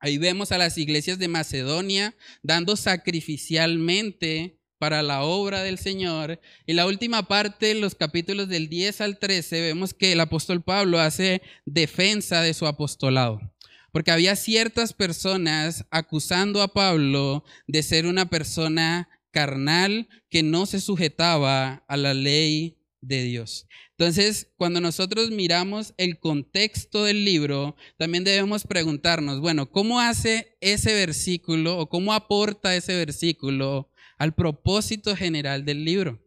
Ahí 0.00 0.18
vemos 0.18 0.50
a 0.50 0.58
las 0.58 0.76
iglesias 0.78 1.18
de 1.18 1.28
Macedonia 1.28 2.16
dando 2.42 2.76
sacrificialmente 2.76 4.58
para 4.78 5.02
la 5.02 5.22
obra 5.22 5.62
del 5.62 5.78
Señor. 5.78 6.40
Y 6.66 6.74
la 6.74 6.86
última 6.86 7.28
parte, 7.28 7.74
los 7.74 7.94
capítulos 7.94 8.48
del 8.48 8.68
10 8.68 9.00
al 9.00 9.18
13, 9.18 9.60
vemos 9.60 9.94
que 9.94 10.12
el 10.12 10.20
apóstol 10.20 10.62
Pablo 10.62 10.98
hace 10.98 11.40
defensa 11.64 12.42
de 12.42 12.52
su 12.52 12.66
apostolado 12.66 13.55
porque 13.96 14.10
había 14.10 14.36
ciertas 14.36 14.92
personas 14.92 15.86
acusando 15.90 16.60
a 16.60 16.68
Pablo 16.68 17.44
de 17.66 17.82
ser 17.82 18.04
una 18.04 18.28
persona 18.28 19.08
carnal 19.30 20.06
que 20.28 20.42
no 20.42 20.66
se 20.66 20.82
sujetaba 20.82 21.82
a 21.88 21.96
la 21.96 22.12
ley 22.12 22.76
de 23.00 23.22
Dios. 23.22 23.66
Entonces, 23.92 24.52
cuando 24.58 24.82
nosotros 24.82 25.30
miramos 25.30 25.94
el 25.96 26.18
contexto 26.18 27.04
del 27.04 27.24
libro, 27.24 27.74
también 27.96 28.22
debemos 28.22 28.64
preguntarnos, 28.64 29.40
bueno, 29.40 29.70
¿cómo 29.70 29.98
hace 29.98 30.58
ese 30.60 30.92
versículo 30.92 31.78
o 31.78 31.88
cómo 31.88 32.12
aporta 32.12 32.76
ese 32.76 32.94
versículo 32.96 33.90
al 34.18 34.34
propósito 34.34 35.16
general 35.16 35.64
del 35.64 35.86
libro? 35.86 36.22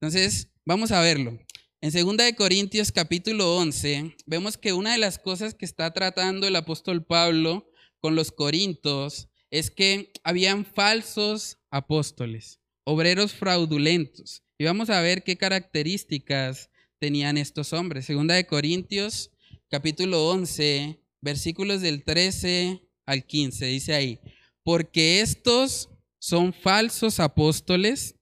Entonces, 0.00 0.48
vamos 0.64 0.92
a 0.92 1.02
verlo. 1.02 1.38
En 1.84 1.90
2 1.90 2.16
de 2.16 2.36
Corintios 2.36 2.92
capítulo 2.92 3.56
11 3.56 4.14
vemos 4.24 4.56
que 4.56 4.72
una 4.72 4.92
de 4.92 4.98
las 4.98 5.18
cosas 5.18 5.52
que 5.52 5.64
está 5.64 5.92
tratando 5.92 6.46
el 6.46 6.54
apóstol 6.54 7.04
Pablo 7.04 7.68
con 7.98 8.14
los 8.14 8.30
corintos 8.30 9.28
es 9.50 9.72
que 9.72 10.12
habían 10.22 10.64
falsos 10.64 11.58
apóstoles, 11.72 12.60
obreros 12.84 13.32
fraudulentos. 13.32 14.44
Y 14.58 14.64
vamos 14.64 14.90
a 14.90 15.00
ver 15.00 15.24
qué 15.24 15.36
características 15.36 16.70
tenían 17.00 17.36
estos 17.36 17.72
hombres. 17.72 18.06
2 18.06 18.28
de 18.28 18.46
Corintios 18.46 19.32
capítulo 19.68 20.28
11, 20.30 21.00
versículos 21.20 21.80
del 21.80 22.04
13 22.04 22.80
al 23.06 23.26
15, 23.26 23.66
dice 23.66 23.94
ahí, 23.94 24.20
porque 24.62 25.20
estos 25.20 25.88
son 26.20 26.52
falsos 26.52 27.18
apóstoles, 27.18 28.14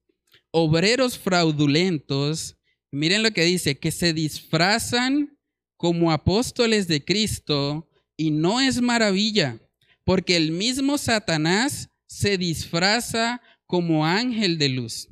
obreros 0.51 1.18
fraudulentos, 1.18 2.57
Miren 2.92 3.22
lo 3.22 3.31
que 3.31 3.44
dice, 3.44 3.79
que 3.79 3.92
se 3.92 4.12
disfrazan 4.12 5.38
como 5.76 6.11
apóstoles 6.12 6.88
de 6.88 7.05
Cristo 7.05 7.88
y 8.16 8.31
no 8.31 8.61
es 8.61 8.83
maravilla, 8.83 9.61
porque 10.05 10.37
el 10.37 10.53
mismo 10.53 10.98
Satanás 10.98 11.88
se 12.07 12.37
disfraza 12.37 13.40
como 13.66 14.05
ángel 14.05 14.59
de 14.59 14.68
luz. 14.68 15.09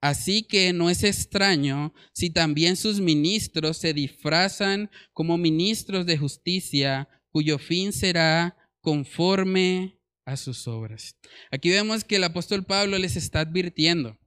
Así 0.00 0.42
que 0.42 0.72
no 0.72 0.90
es 0.90 1.04
extraño 1.04 1.94
si 2.12 2.30
también 2.30 2.76
sus 2.76 3.00
ministros 3.00 3.76
se 3.76 3.94
disfrazan 3.94 4.90
como 5.12 5.38
ministros 5.38 6.06
de 6.06 6.18
justicia, 6.18 7.08
cuyo 7.30 7.58
fin 7.58 7.92
será 7.92 8.56
conforme 8.80 10.00
a 10.24 10.36
sus 10.36 10.66
obras. 10.66 11.16
Aquí 11.50 11.70
vemos 11.70 12.02
que 12.02 12.16
el 12.16 12.24
apóstol 12.24 12.64
Pablo 12.64 12.98
les 12.98 13.16
está 13.16 13.40
advirtiendo 13.40 14.19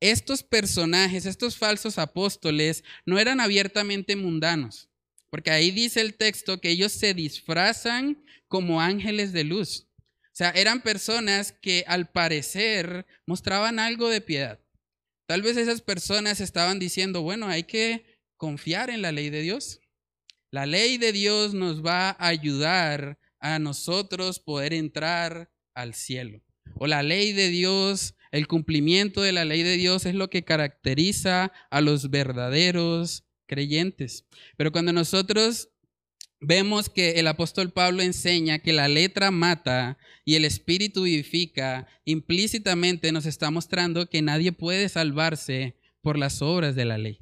estos 0.00 0.42
personajes, 0.42 1.26
estos 1.26 1.56
falsos 1.56 1.98
apóstoles, 1.98 2.84
no 3.06 3.18
eran 3.18 3.40
abiertamente 3.40 4.16
mundanos, 4.16 4.88
porque 5.30 5.50
ahí 5.50 5.70
dice 5.70 6.00
el 6.00 6.14
texto 6.14 6.60
que 6.60 6.70
ellos 6.70 6.92
se 6.92 7.14
disfrazan 7.14 8.22
como 8.48 8.80
ángeles 8.80 9.32
de 9.32 9.44
luz. 9.44 9.86
O 10.34 10.36
sea, 10.36 10.50
eran 10.50 10.82
personas 10.82 11.52
que 11.52 11.84
al 11.86 12.10
parecer 12.10 13.06
mostraban 13.26 13.78
algo 13.78 14.08
de 14.08 14.20
piedad. 14.20 14.60
Tal 15.26 15.42
vez 15.42 15.56
esas 15.56 15.80
personas 15.80 16.40
estaban 16.40 16.78
diciendo, 16.78 17.22
bueno, 17.22 17.46
hay 17.48 17.62
que 17.62 18.04
confiar 18.36 18.90
en 18.90 19.00
la 19.00 19.12
ley 19.12 19.30
de 19.30 19.42
Dios. 19.42 19.80
La 20.50 20.66
ley 20.66 20.98
de 20.98 21.12
Dios 21.12 21.54
nos 21.54 21.84
va 21.84 22.10
a 22.10 22.28
ayudar 22.28 23.18
a 23.40 23.58
nosotros 23.58 24.38
poder 24.38 24.72
entrar 24.72 25.50
al 25.74 25.94
cielo. 25.94 26.42
O 26.76 26.86
la 26.86 27.02
ley 27.02 27.32
de 27.32 27.48
Dios 27.48 28.14
el 28.34 28.48
cumplimiento 28.48 29.22
de 29.22 29.30
la 29.30 29.44
ley 29.44 29.62
de 29.62 29.76
Dios 29.76 30.06
es 30.06 30.16
lo 30.16 30.28
que 30.28 30.42
caracteriza 30.42 31.52
a 31.70 31.80
los 31.80 32.10
verdaderos 32.10 33.22
creyentes. 33.46 34.26
Pero 34.56 34.72
cuando 34.72 34.92
nosotros 34.92 35.68
vemos 36.40 36.88
que 36.88 37.20
el 37.20 37.28
apóstol 37.28 37.70
Pablo 37.70 38.02
enseña 38.02 38.58
que 38.58 38.72
la 38.72 38.88
letra 38.88 39.30
mata 39.30 39.98
y 40.24 40.34
el 40.34 40.44
espíritu 40.44 41.04
vivifica, 41.04 41.86
implícitamente 42.04 43.12
nos 43.12 43.24
está 43.24 43.52
mostrando 43.52 44.10
que 44.10 44.20
nadie 44.20 44.50
puede 44.50 44.88
salvarse 44.88 45.76
por 46.02 46.18
las 46.18 46.42
obras 46.42 46.74
de 46.74 46.86
la 46.86 46.98
ley. 46.98 47.20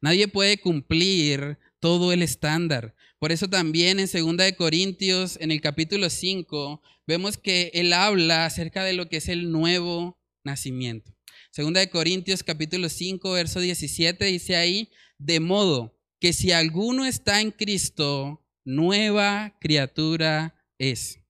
Nadie 0.00 0.28
puede 0.28 0.56
cumplir 0.56 1.58
todo 1.78 2.10
el 2.10 2.22
estándar. 2.22 2.94
Por 3.18 3.32
eso 3.32 3.50
también 3.50 4.00
en 4.00 4.08
2 4.10 4.36
de 4.38 4.56
Corintios, 4.56 5.36
en 5.42 5.50
el 5.50 5.60
capítulo 5.60 6.08
5, 6.08 6.80
vemos 7.06 7.36
que 7.36 7.70
él 7.74 7.92
habla 7.92 8.46
acerca 8.46 8.82
de 8.82 8.94
lo 8.94 9.10
que 9.10 9.18
es 9.18 9.28
el 9.28 9.52
nuevo 9.52 10.18
nacimiento. 10.44 11.14
Segunda 11.50 11.80
de 11.80 11.90
Corintios 11.90 12.42
capítulo 12.42 12.88
5, 12.88 13.32
verso 13.32 13.60
17 13.60 14.24
dice 14.24 14.56
ahí, 14.56 14.90
de 15.18 15.40
modo 15.40 15.98
que 16.20 16.32
si 16.32 16.52
alguno 16.52 17.04
está 17.04 17.40
en 17.40 17.50
Cristo, 17.50 18.44
nueva 18.64 19.56
criatura 19.60 20.54
es. 20.78 21.20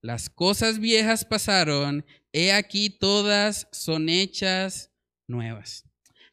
Las 0.00 0.30
cosas 0.30 0.78
viejas 0.78 1.24
pasaron, 1.24 2.04
he 2.32 2.52
aquí 2.52 2.90
todas 2.90 3.68
son 3.72 4.08
hechas 4.08 4.92
nuevas. 5.26 5.84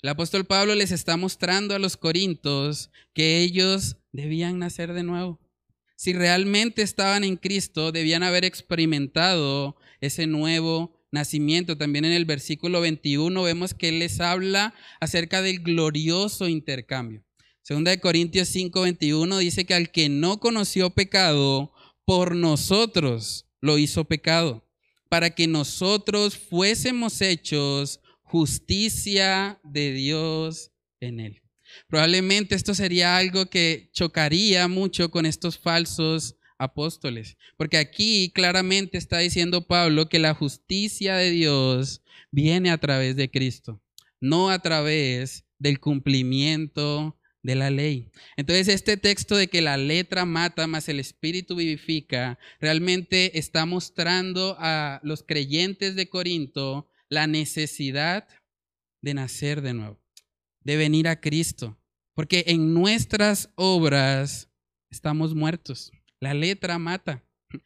El 0.01 0.09
apóstol 0.09 0.45
Pablo 0.45 0.75
les 0.75 0.91
está 0.91 1.17
mostrando 1.17 1.73
a 1.73 1.79
los 1.79 1.97
corintos 1.97 2.91
que 3.13 3.39
ellos 3.39 3.97
debían 4.11 4.59
nacer 4.59 4.93
de 4.93 5.03
nuevo. 5.03 5.39
Si 5.95 6.13
realmente 6.13 6.81
estaban 6.81 7.23
en 7.23 7.37
Cristo, 7.37 7.91
debían 7.91 8.21
haber 8.21 8.45
experimentado 8.45 9.77
ese 10.01 10.27
nuevo 10.27 10.94
nacimiento. 11.15 11.77
También 11.77 12.05
en 12.05 12.11
el 12.11 12.25
versículo 12.25 12.81
21 12.81 13.41
vemos 13.41 13.73
que 13.73 13.89
él 13.89 13.99
les 13.99 14.19
habla 14.19 14.75
acerca 14.99 15.41
del 15.41 15.59
glorioso 15.61 16.47
intercambio. 16.47 17.23
Segunda 17.63 17.89
de 17.89 17.99
Corintios 17.99 18.47
5:21 18.49 19.39
dice 19.39 19.65
que 19.65 19.73
al 19.73 19.89
que 19.89 20.07
no 20.07 20.39
conoció 20.39 20.91
pecado, 20.91 21.73
por 22.05 22.35
nosotros 22.35 23.47
lo 23.59 23.79
hizo 23.79 24.05
pecado, 24.05 24.63
para 25.09 25.31
que 25.31 25.47
nosotros 25.47 26.37
fuésemos 26.37 27.21
hechos 27.21 27.99
justicia 28.21 29.59
de 29.63 29.91
Dios 29.93 30.71
en 30.99 31.19
él. 31.19 31.41
Probablemente 31.87 32.53
esto 32.53 32.75
sería 32.75 33.17
algo 33.17 33.47
que 33.47 33.89
chocaría 33.93 34.67
mucho 34.67 35.09
con 35.09 35.25
estos 35.25 35.57
falsos 35.57 36.35
apóstoles, 36.57 37.37
porque 37.57 37.77
aquí 37.77 38.31
claramente 38.33 38.97
está 38.97 39.19
diciendo 39.19 39.67
Pablo 39.67 40.07
que 40.07 40.19
la 40.19 40.33
justicia 40.33 41.15
de 41.15 41.31
Dios 41.31 42.01
viene 42.31 42.71
a 42.71 42.77
través 42.77 43.15
de 43.15 43.29
Cristo, 43.29 43.81
no 44.19 44.49
a 44.49 44.59
través 44.59 45.45
del 45.59 45.79
cumplimiento 45.79 47.17
de 47.45 47.55
la 47.55 47.69
ley. 47.69 48.09
Entonces 48.37 48.67
este 48.67 48.97
texto 48.97 49.35
de 49.35 49.47
que 49.47 49.61
la 49.61 49.77
letra 49.77 50.25
mata 50.25 50.65
más 50.65 50.89
el 50.89 50.99
espíritu 50.99 51.55
vivifica, 51.55 52.39
realmente 52.59 53.37
está 53.37 53.65
mostrando 53.65 54.55
a 54.59 54.99
los 55.03 55.23
creyentes 55.23 55.95
de 55.95 56.09
Corinto 56.09 56.89
la 57.07 57.27
necesidad 57.27 58.27
de 59.01 59.13
nacer 59.13 59.61
de 59.61 59.75
nuevo, 59.75 59.99
de 60.61 60.75
venir 60.75 61.07
a 61.07 61.21
Cristo, 61.21 61.77
porque 62.15 62.45
en 62.47 62.73
nuestras 62.73 63.51
obras 63.55 64.49
estamos 64.89 65.35
muertos. 65.35 65.91
La 66.25 66.33
letra 66.33 66.79
mata. 66.79 67.23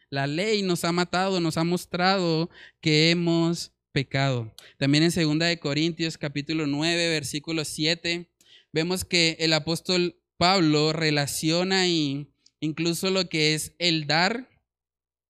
La 0.10 0.28
ley 0.28 0.64
nos 0.64 0.84
ha 0.84 0.92
matado, 0.92 1.40
nos 1.40 1.56
ha 1.56 1.64
mostrado 1.64 2.50
que 2.82 3.10
hemos 3.10 3.72
pecado. 3.94 4.54
También 4.78 5.06
en 5.06 5.12
2 5.12 5.40
de 5.48 5.60
Corintios 5.60 6.18
capítulo 6.18 6.68
9, 6.68 7.08
versículo 7.08 7.64
7, 7.64 8.30
vemos 8.74 9.06
que 9.06 9.38
el 9.40 9.54
apóstol 9.54 10.20
Pablo 10.36 10.92
relaciona 10.92 11.84
ahí 11.84 12.34
incluso 12.60 13.12
lo 13.12 13.30
que 13.30 13.54
es 13.54 13.76
el 13.80 14.08
dar 14.08 14.50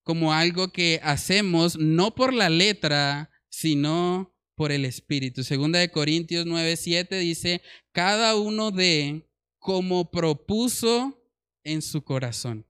como 0.01 0.33
algo 0.33 0.73
que 0.73 0.99
hacemos 1.03 1.77
no 1.77 2.15
por 2.15 2.33
la 2.33 2.49
letra, 2.49 3.29
sino 3.49 4.35
por 4.55 4.71
el 4.71 4.85
Espíritu. 4.85 5.43
Segunda 5.43 5.77
de 5.77 5.91
Corintios 5.91 6.47
9:7 6.47 7.19
dice, 7.19 7.61
cada 7.91 8.35
uno 8.35 8.71
de 8.71 9.29
como 9.59 10.09
propuso 10.09 11.21
en 11.63 11.83
su 11.83 12.03
corazón, 12.03 12.65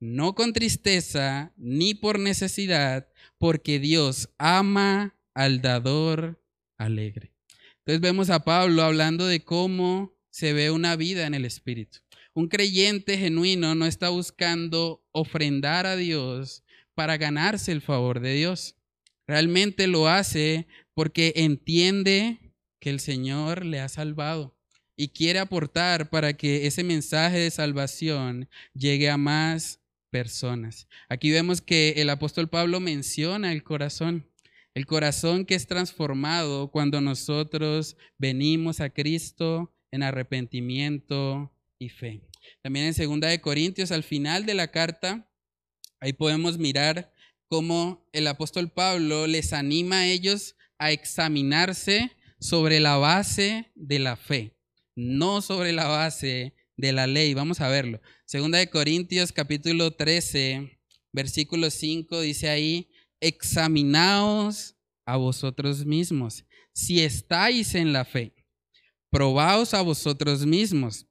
no 0.00 0.34
con 0.34 0.52
tristeza 0.52 1.52
ni 1.56 1.94
por 1.94 2.18
necesidad, 2.18 3.08
porque 3.38 3.78
Dios 3.78 4.30
ama 4.38 5.16
al 5.34 5.60
dador 5.62 6.42
alegre. 6.78 7.32
Entonces 7.78 8.00
vemos 8.00 8.30
a 8.30 8.44
Pablo 8.44 8.82
hablando 8.82 9.26
de 9.26 9.44
cómo 9.44 10.16
se 10.30 10.52
ve 10.52 10.70
una 10.70 10.96
vida 10.96 11.26
en 11.26 11.34
el 11.34 11.44
Espíritu. 11.44 11.98
Un 12.34 12.48
creyente 12.48 13.16
genuino 13.16 13.74
no 13.74 13.86
está 13.86 14.10
buscando 14.10 15.06
ofrendar 15.12 15.86
a 15.86 15.96
Dios 15.96 16.64
para 16.94 17.16
ganarse 17.16 17.72
el 17.72 17.80
favor 17.80 18.20
de 18.20 18.34
Dios. 18.34 18.76
Realmente 19.26 19.86
lo 19.86 20.08
hace 20.08 20.66
porque 20.94 21.32
entiende 21.36 22.54
que 22.80 22.90
el 22.90 23.00
Señor 23.00 23.64
le 23.64 23.80
ha 23.80 23.88
salvado 23.88 24.56
y 24.96 25.08
quiere 25.08 25.38
aportar 25.38 26.10
para 26.10 26.34
que 26.34 26.66
ese 26.66 26.84
mensaje 26.84 27.38
de 27.38 27.50
salvación 27.50 28.48
llegue 28.74 29.10
a 29.10 29.16
más 29.16 29.80
personas. 30.10 30.88
Aquí 31.08 31.30
vemos 31.30 31.60
que 31.60 31.94
el 31.96 32.10
apóstol 32.10 32.48
Pablo 32.48 32.80
menciona 32.80 33.52
el 33.52 33.62
corazón, 33.62 34.30
el 34.74 34.86
corazón 34.86 35.44
que 35.44 35.54
es 35.54 35.66
transformado 35.66 36.70
cuando 36.70 37.00
nosotros 37.00 37.96
venimos 38.18 38.80
a 38.80 38.90
Cristo 38.90 39.74
en 39.90 40.02
arrepentimiento 40.02 41.52
y 41.78 41.88
fe. 41.88 42.22
También 42.62 42.86
en 42.86 42.94
segunda 42.94 43.28
de 43.28 43.40
Corintios, 43.40 43.92
al 43.92 44.02
final 44.02 44.46
de 44.46 44.54
la 44.54 44.70
carta, 44.70 45.30
ahí 46.00 46.12
podemos 46.12 46.58
mirar 46.58 47.12
cómo 47.48 48.08
el 48.12 48.26
apóstol 48.26 48.70
Pablo 48.70 49.26
les 49.26 49.52
anima 49.52 50.00
a 50.00 50.06
ellos 50.06 50.56
a 50.78 50.90
examinarse 50.92 52.12
sobre 52.38 52.80
la 52.80 52.96
base 52.96 53.72
de 53.74 53.98
la 53.98 54.16
fe, 54.16 54.56
no 54.94 55.40
sobre 55.40 55.72
la 55.72 55.86
base 55.86 56.54
de 56.76 56.92
la 56.92 57.06
ley. 57.06 57.34
Vamos 57.34 57.60
a 57.60 57.68
verlo. 57.68 58.00
Segunda 58.24 58.58
de 58.58 58.70
Corintios 58.70 59.32
capítulo 59.32 59.92
13, 59.92 60.78
versículo 61.12 61.70
5 61.70 62.20
dice 62.20 62.48
ahí, 62.48 62.90
examinaos 63.20 64.76
a 65.04 65.16
vosotros 65.16 65.84
mismos 65.84 66.44
si 66.76 67.00
estáis 67.00 67.74
en 67.74 67.92
la 67.92 68.04
fe. 68.04 68.34
Probaos 69.10 69.72
a 69.72 69.80
vosotros 69.80 70.44
mismos. 70.44 71.06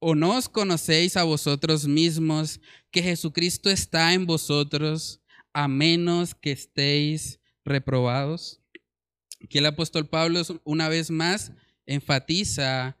¿O 0.00 0.14
no 0.14 0.36
os 0.36 0.48
conocéis 0.48 1.16
a 1.16 1.24
vosotros 1.24 1.86
mismos 1.86 2.60
que 2.90 3.02
Jesucristo 3.02 3.68
está 3.68 4.14
en 4.14 4.26
vosotros, 4.26 5.20
a 5.52 5.68
menos 5.68 6.34
que 6.34 6.52
estéis 6.52 7.40
reprobados? 7.64 8.62
Aquí 9.42 9.58
el 9.58 9.66
apóstol 9.66 10.08
Pablo 10.08 10.40
una 10.64 10.88
vez 10.88 11.10
más 11.10 11.52
enfatiza 11.84 12.96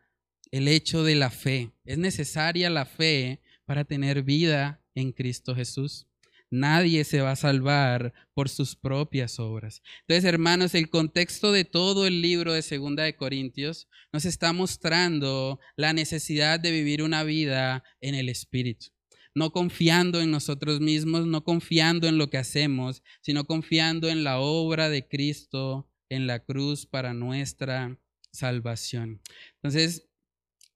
el 0.50 0.68
hecho 0.68 1.04
de 1.04 1.14
la 1.14 1.30
fe. 1.30 1.72
Es 1.84 1.98
necesaria 1.98 2.70
la 2.70 2.86
fe 2.86 3.40
para 3.64 3.84
tener 3.84 4.22
vida 4.22 4.82
en 4.94 5.12
Cristo 5.12 5.54
Jesús. 5.54 6.06
Nadie 6.50 7.04
se 7.04 7.20
va 7.20 7.32
a 7.32 7.36
salvar 7.36 8.14
por 8.32 8.48
sus 8.48 8.74
propias 8.74 9.38
obras. 9.38 9.82
Entonces, 10.00 10.24
hermanos, 10.24 10.74
el 10.74 10.88
contexto 10.88 11.52
de 11.52 11.64
todo 11.64 12.06
el 12.06 12.22
libro 12.22 12.54
de 12.54 12.62
Segunda 12.62 13.02
de 13.02 13.16
Corintios 13.16 13.86
nos 14.12 14.24
está 14.24 14.54
mostrando 14.54 15.60
la 15.76 15.92
necesidad 15.92 16.58
de 16.58 16.70
vivir 16.70 17.02
una 17.02 17.22
vida 17.22 17.84
en 18.00 18.14
el 18.14 18.28
Espíritu 18.28 18.88
no 19.34 19.52
confiando 19.52 20.20
en 20.20 20.32
nosotros 20.32 20.80
mismos, 20.80 21.24
no 21.24 21.44
confiando 21.44 22.08
en 22.08 22.18
lo 22.18 22.28
que 22.28 22.38
hacemos, 22.38 23.04
sino 23.20 23.44
confiando 23.44 24.08
en 24.08 24.24
la 24.24 24.40
obra 24.40 24.88
de 24.88 25.06
Cristo 25.06 25.88
en 26.08 26.26
la 26.26 26.40
cruz 26.40 26.86
para 26.86 27.14
nuestra 27.14 27.98
salvación. 28.32 29.20
Entonces, 29.54 30.07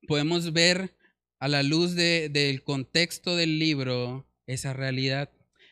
podemos 0.06 0.52
ver 0.52 0.96
a 1.38 1.48
la 1.48 1.62
luz 1.62 1.94
del 1.94 2.62
contexto 2.62 3.36
del 3.36 3.58
libro 3.58 4.26
esa 4.46 4.72
realidad. 4.72 5.30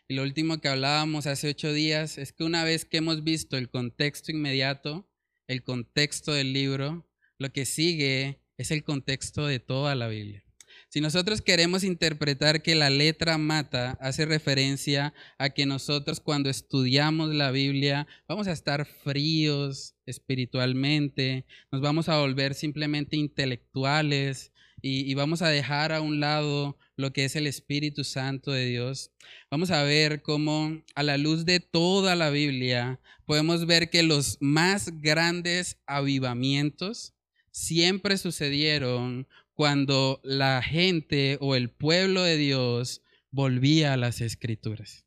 Y 0.08 0.14
lo 0.14 0.22
último 0.22 0.60
que 0.60 0.68
hablábamos 0.68 1.26
hace 1.26 1.48
ocho 1.48 1.72
días 1.72 2.18
es 2.18 2.32
que 2.32 2.44
una 2.44 2.64
vez 2.64 2.84
que 2.84 2.96
hemos 2.96 3.22
visto 3.22 3.56
el 3.56 3.70
contexto 3.70 4.32
inmediato, 4.32 5.08
el 5.46 5.62
contexto 5.62 6.32
del 6.32 6.52
libro, 6.52 7.08
lo 7.38 7.52
que 7.52 7.64
sigue 7.64 8.40
es 8.58 8.70
el 8.70 8.84
contexto 8.84 9.46
de 9.46 9.60
toda 9.60 9.94
la 9.94 10.08
Biblia. 10.08 10.44
Si 10.92 11.00
nosotros 11.00 11.40
queremos 11.40 11.84
interpretar 11.84 12.62
que 12.62 12.74
la 12.74 12.90
letra 12.90 13.38
mata, 13.38 13.96
hace 14.00 14.26
referencia 14.26 15.14
a 15.38 15.50
que 15.50 15.64
nosotros 15.64 16.18
cuando 16.18 16.50
estudiamos 16.50 17.32
la 17.32 17.52
Biblia 17.52 18.08
vamos 18.26 18.48
a 18.48 18.52
estar 18.52 18.84
fríos 18.84 19.94
espiritualmente, 20.04 21.46
nos 21.70 21.80
vamos 21.80 22.08
a 22.08 22.18
volver 22.18 22.54
simplemente 22.54 23.16
intelectuales 23.16 24.50
y, 24.82 25.14
vamos 25.14 25.42
a 25.42 25.48
dejar 25.48 25.92
a 25.92 26.00
un 26.00 26.18
lado 26.18 26.76
lo 26.96 27.12
que 27.12 27.24
es 27.24 27.36
el 27.36 27.46
Espíritu 27.46 28.02
Santo 28.02 28.50
de 28.50 28.66
Dios. 28.66 29.12
Vamos 29.48 29.70
a 29.70 29.84
ver 29.84 30.22
cómo 30.22 30.82
a 30.96 31.04
la 31.04 31.18
luz 31.18 31.44
de 31.44 31.60
toda 31.60 32.16
la 32.16 32.30
Biblia 32.30 32.98
podemos 33.26 33.64
ver 33.64 33.90
que 33.90 34.02
los 34.02 34.38
más 34.40 35.00
grandes 35.00 35.78
avivamientos 35.86 37.14
siempre 37.52 38.16
sucedieron 38.16 39.28
cuando 39.60 40.22
la 40.24 40.62
gente 40.62 41.36
o 41.42 41.54
el 41.54 41.68
pueblo 41.68 42.22
de 42.22 42.38
Dios 42.38 43.02
volvía 43.30 43.92
a 43.92 43.98
las 43.98 44.22
escrituras. 44.22 45.04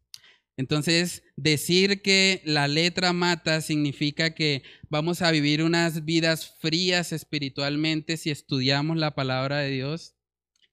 Entonces, 0.57 1.23
decir 1.35 2.03
que 2.03 2.43
la 2.45 2.67
letra 2.67 3.13
mata 3.13 3.61
significa 3.61 4.35
que 4.35 4.61
vamos 4.91 5.23
a 5.23 5.31
vivir 5.31 5.63
unas 5.63 6.05
vidas 6.05 6.53
frías 6.59 7.13
espiritualmente 7.13 8.15
si 8.15 8.29
estudiamos 8.29 8.95
la 8.95 9.15
palabra 9.15 9.57
de 9.57 9.71
Dios 9.71 10.13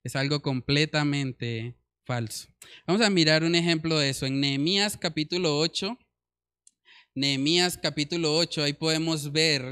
es 0.05 0.15
algo 0.15 0.43
completamente 0.43 1.79
falso. 2.05 2.49
Vamos 2.87 3.01
a 3.01 3.09
mirar 3.09 3.45
un 3.45 3.55
ejemplo 3.55 3.99
de 3.99 4.11
eso. 4.11 4.27
En 4.27 4.43
Nehemías 4.43 4.99
capítulo 4.99 5.59
8, 5.59 5.99
Nehemías 7.15 7.79
capítulo 7.79 8.37
8, 8.37 8.63
ahí 8.63 8.75
podemos 8.75 9.33
ver 9.33 9.65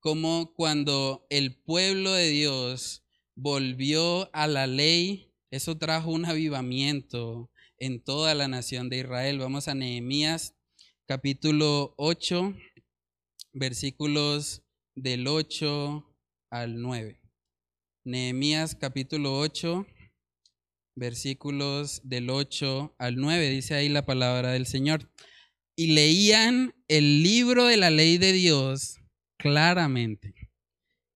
cómo 0.00 0.52
cuando 0.56 1.24
el 1.30 1.54
pueblo 1.54 2.12
de 2.14 2.30
Dios 2.30 3.02
volvió 3.36 4.30
a 4.34 4.46
la 4.46 4.66
ley 4.66 5.32
Eso 5.50 5.76
trajo 5.76 6.10
un 6.10 6.24
avivamiento 6.24 7.50
en 7.78 8.02
toda 8.02 8.34
la 8.34 8.48
nación 8.48 8.88
de 8.88 8.98
Israel. 8.98 9.38
Vamos 9.38 9.68
a 9.68 9.74
Nehemías 9.74 10.54
capítulo 11.06 11.94
8, 11.96 12.56
versículos 13.52 14.62
del 14.96 15.28
8 15.28 16.04
al 16.50 16.80
9. 16.80 17.20
Nehemías 18.04 18.74
capítulo 18.74 19.38
8, 19.38 19.86
versículos 20.96 22.00
del 22.04 22.30
8 22.30 22.96
al 22.98 23.16
9, 23.16 23.50
dice 23.50 23.74
ahí 23.74 23.88
la 23.88 24.06
palabra 24.06 24.50
del 24.52 24.66
Señor. 24.66 25.10
Y 25.76 25.92
leían 25.92 26.74
el 26.88 27.22
libro 27.22 27.66
de 27.66 27.76
la 27.76 27.90
ley 27.90 28.18
de 28.18 28.32
Dios 28.32 28.98
claramente 29.38 30.43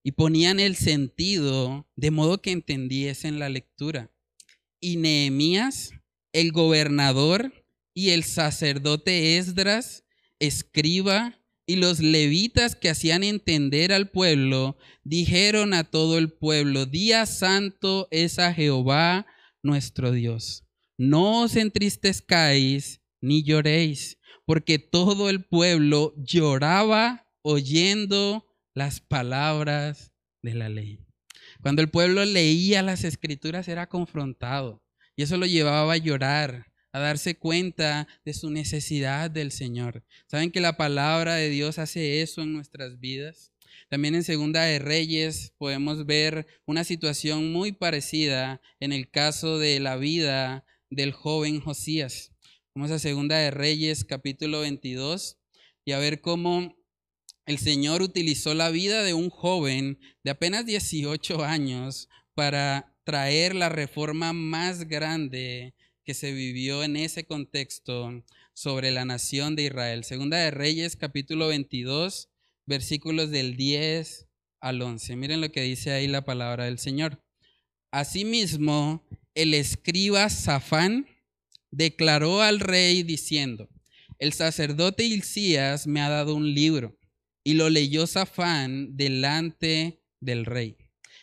y 0.03 0.13
ponían 0.13 0.59
el 0.59 0.75
sentido 0.75 1.87
de 1.95 2.11
modo 2.11 2.41
que 2.41 2.51
entendiesen 2.51 3.39
la 3.39 3.49
lectura. 3.49 4.11
Y 4.79 4.97
Nehemías, 4.97 5.91
el 6.33 6.51
gobernador 6.51 7.53
y 7.93 8.09
el 8.09 8.23
sacerdote 8.23 9.37
Esdras, 9.37 10.05
escriba, 10.39 11.35
y 11.69 11.75
los 11.75 11.99
levitas 11.99 12.75
que 12.75 12.89
hacían 12.89 13.23
entender 13.23 13.93
al 13.93 14.09
pueblo, 14.09 14.75
dijeron 15.03 15.75
a 15.75 15.83
todo 15.83 16.17
el 16.17 16.31
pueblo, 16.31 16.87
día 16.87 17.27
santo 17.27 18.07
es 18.09 18.39
a 18.39 18.51
Jehová 18.55 19.27
nuestro 19.61 20.11
Dios. 20.11 20.63
No 20.97 21.43
os 21.43 21.55
entristezcáis 21.55 23.01
ni 23.21 23.43
lloréis, 23.43 24.17
porque 24.47 24.79
todo 24.79 25.29
el 25.29 25.45
pueblo 25.45 26.15
lloraba 26.17 27.27
oyendo 27.43 28.48
las 28.79 29.01
palabras 29.01 30.13
de 30.41 30.53
la 30.53 30.69
ley. 30.69 31.05
Cuando 31.61 31.81
el 31.81 31.89
pueblo 31.89 32.23
leía 32.23 32.81
las 32.81 33.03
escrituras 33.03 33.67
era 33.67 33.89
confrontado 33.89 34.81
y 35.17 35.23
eso 35.23 35.35
lo 35.35 35.45
llevaba 35.45 35.91
a 35.91 35.97
llorar, 35.97 36.71
a 36.93 36.99
darse 36.99 37.35
cuenta 37.35 38.07
de 38.23 38.33
su 38.33 38.49
necesidad 38.49 39.29
del 39.29 39.51
Señor. 39.51 40.05
¿Saben 40.27 40.49
que 40.49 40.61
la 40.61 40.77
palabra 40.77 41.35
de 41.35 41.49
Dios 41.49 41.77
hace 41.77 42.21
eso 42.21 42.41
en 42.41 42.53
nuestras 42.53 43.01
vidas? 43.01 43.51
También 43.89 44.15
en 44.15 44.23
Segunda 44.23 44.63
de 44.63 44.79
Reyes 44.79 45.53
podemos 45.57 46.05
ver 46.05 46.47
una 46.65 46.85
situación 46.85 47.51
muy 47.51 47.73
parecida 47.73 48.61
en 48.79 48.93
el 48.93 49.11
caso 49.11 49.59
de 49.59 49.81
la 49.81 49.97
vida 49.97 50.63
del 50.89 51.11
joven 51.11 51.59
Josías. 51.59 52.31
Vamos 52.73 52.91
a 52.91 52.99
Segunda 52.99 53.39
de 53.39 53.51
Reyes 53.51 54.05
capítulo 54.05 54.61
22 54.61 55.37
y 55.83 55.91
a 55.91 55.99
ver 55.99 56.21
cómo 56.21 56.78
el 57.49 57.57
Señor 57.57 58.03
utilizó 58.03 58.53
la 58.53 58.69
vida 58.69 59.01
de 59.01 59.15
un 59.15 59.31
joven 59.31 59.97
de 60.23 60.29
apenas 60.29 60.67
18 60.67 61.43
años 61.43 62.07
para 62.35 62.95
traer 63.03 63.55
la 63.55 63.69
reforma 63.69 64.33
más 64.33 64.87
grande 64.87 65.73
que 66.03 66.13
se 66.13 66.31
vivió 66.31 66.83
en 66.83 66.95
ese 66.95 67.23
contexto 67.23 68.23
sobre 68.53 68.91
la 68.91 69.03
nación 69.03 69.55
de 69.55 69.63
Israel. 69.63 70.03
Segunda 70.03 70.37
de 70.37 70.51
Reyes, 70.51 70.95
capítulo 70.95 71.47
22, 71.47 72.29
versículos 72.67 73.31
del 73.31 73.55
10 73.55 74.27
al 74.59 74.83
11. 74.83 75.15
Miren 75.15 75.41
lo 75.41 75.51
que 75.51 75.63
dice 75.63 75.91
ahí 75.91 76.07
la 76.07 76.23
palabra 76.23 76.65
del 76.65 76.77
Señor. 76.77 77.19
Asimismo, 77.89 79.03
el 79.33 79.55
escriba 79.55 80.29
Safán 80.29 81.07
declaró 81.71 82.43
al 82.43 82.59
rey 82.59 83.01
diciendo, 83.01 83.69
el 84.19 84.33
sacerdote 84.33 85.03
Hilcías 85.03 85.87
me 85.87 86.01
ha 86.01 86.09
dado 86.09 86.35
un 86.35 86.53
libro 86.53 86.98
y 87.49 87.55
lo 87.55 87.71
leyó 87.71 88.05
Safán 88.05 88.95
delante 88.95 90.03
del 90.19 90.45
rey. 90.45 90.77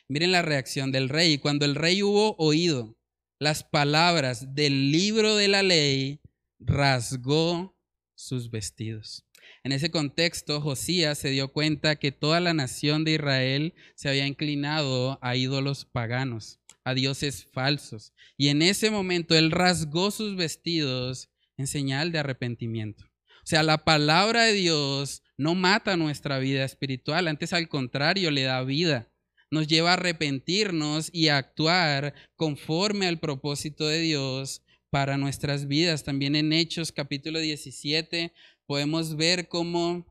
Miren 0.08 0.32
la 0.32 0.42
reacción 0.42 0.90
del 0.90 1.08
rey. 1.08 1.38
Cuando 1.38 1.64
el 1.64 1.76
rey 1.76 2.02
hubo 2.02 2.34
oído 2.38 2.98
las 3.38 3.62
palabras 3.62 4.52
del 4.52 4.90
libro 4.90 5.36
de 5.36 5.46
la 5.46 5.62
ley, 5.62 6.20
rasgó 6.58 7.78
sus 8.16 8.50
vestidos. 8.50 9.24
En 9.62 9.70
ese 9.70 9.92
contexto, 9.92 10.60
Josías 10.60 11.16
se 11.16 11.30
dio 11.30 11.52
cuenta 11.52 11.94
que 11.94 12.10
toda 12.10 12.40
la 12.40 12.54
nación 12.54 13.04
de 13.04 13.12
Israel 13.12 13.74
se 13.94 14.08
había 14.08 14.26
inclinado 14.26 15.20
a 15.22 15.36
ídolos 15.36 15.84
paganos, 15.84 16.58
a 16.82 16.94
dioses 16.94 17.46
falsos. 17.52 18.14
Y 18.36 18.48
en 18.48 18.62
ese 18.62 18.90
momento 18.90 19.36
él 19.36 19.52
rasgó 19.52 20.10
sus 20.10 20.34
vestidos 20.34 21.30
en 21.56 21.68
señal 21.68 22.10
de 22.10 22.18
arrepentimiento. 22.18 23.04
O 23.46 23.48
sea, 23.48 23.62
la 23.62 23.84
palabra 23.84 24.42
de 24.44 24.52
Dios 24.52 25.22
no 25.36 25.54
mata 25.54 25.96
nuestra 25.96 26.38
vida 26.38 26.64
espiritual, 26.64 27.28
antes 27.28 27.52
al 27.52 27.68
contrario, 27.68 28.30
le 28.30 28.42
da 28.42 28.62
vida 28.64 29.08
nos 29.50 29.68
lleva 29.68 29.90
a 29.90 29.94
arrepentirnos 29.94 31.10
y 31.12 31.28
a 31.28 31.38
actuar 31.38 32.14
conforme 32.36 33.06
al 33.06 33.18
propósito 33.18 33.86
de 33.86 34.00
Dios 34.00 34.62
para 34.90 35.16
nuestras 35.16 35.68
vidas. 35.68 36.04
También 36.04 36.36
en 36.36 36.52
Hechos 36.52 36.92
capítulo 36.92 37.38
17 37.38 38.32
podemos 38.66 39.16
ver 39.16 39.48
cómo 39.48 40.06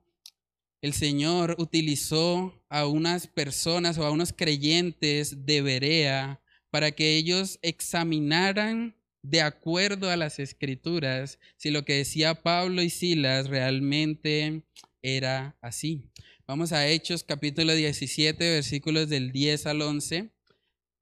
el 0.82 0.94
Señor 0.94 1.56
utilizó 1.58 2.64
a 2.70 2.86
unas 2.86 3.28
personas 3.28 3.98
o 3.98 4.06
a 4.06 4.12
unos 4.12 4.34
creyentes 4.34 5.46
de 5.46 5.62
Berea 5.62 6.42
para 6.70 6.92
que 6.92 7.16
ellos 7.16 7.60
examinaran 7.62 8.96
de 9.30 9.42
acuerdo 9.42 10.12
a 10.12 10.18
las 10.18 10.40
escrituras 10.40 11.40
si 11.58 11.72
lo 11.72 11.84
que 11.84 11.94
decía 11.94 12.44
Pablo 12.44 12.84
y 12.84 12.92
Silas 12.92 13.48
realmente 13.48 14.64
era 15.02 15.58
así. 15.62 16.12
Vamos 16.48 16.72
a 16.72 16.88
Hechos 16.88 17.24
capítulo 17.24 17.74
17, 17.74 18.38
versículos 18.38 19.10
del 19.10 19.32
10 19.32 19.66
al 19.66 19.82
11. 19.82 20.30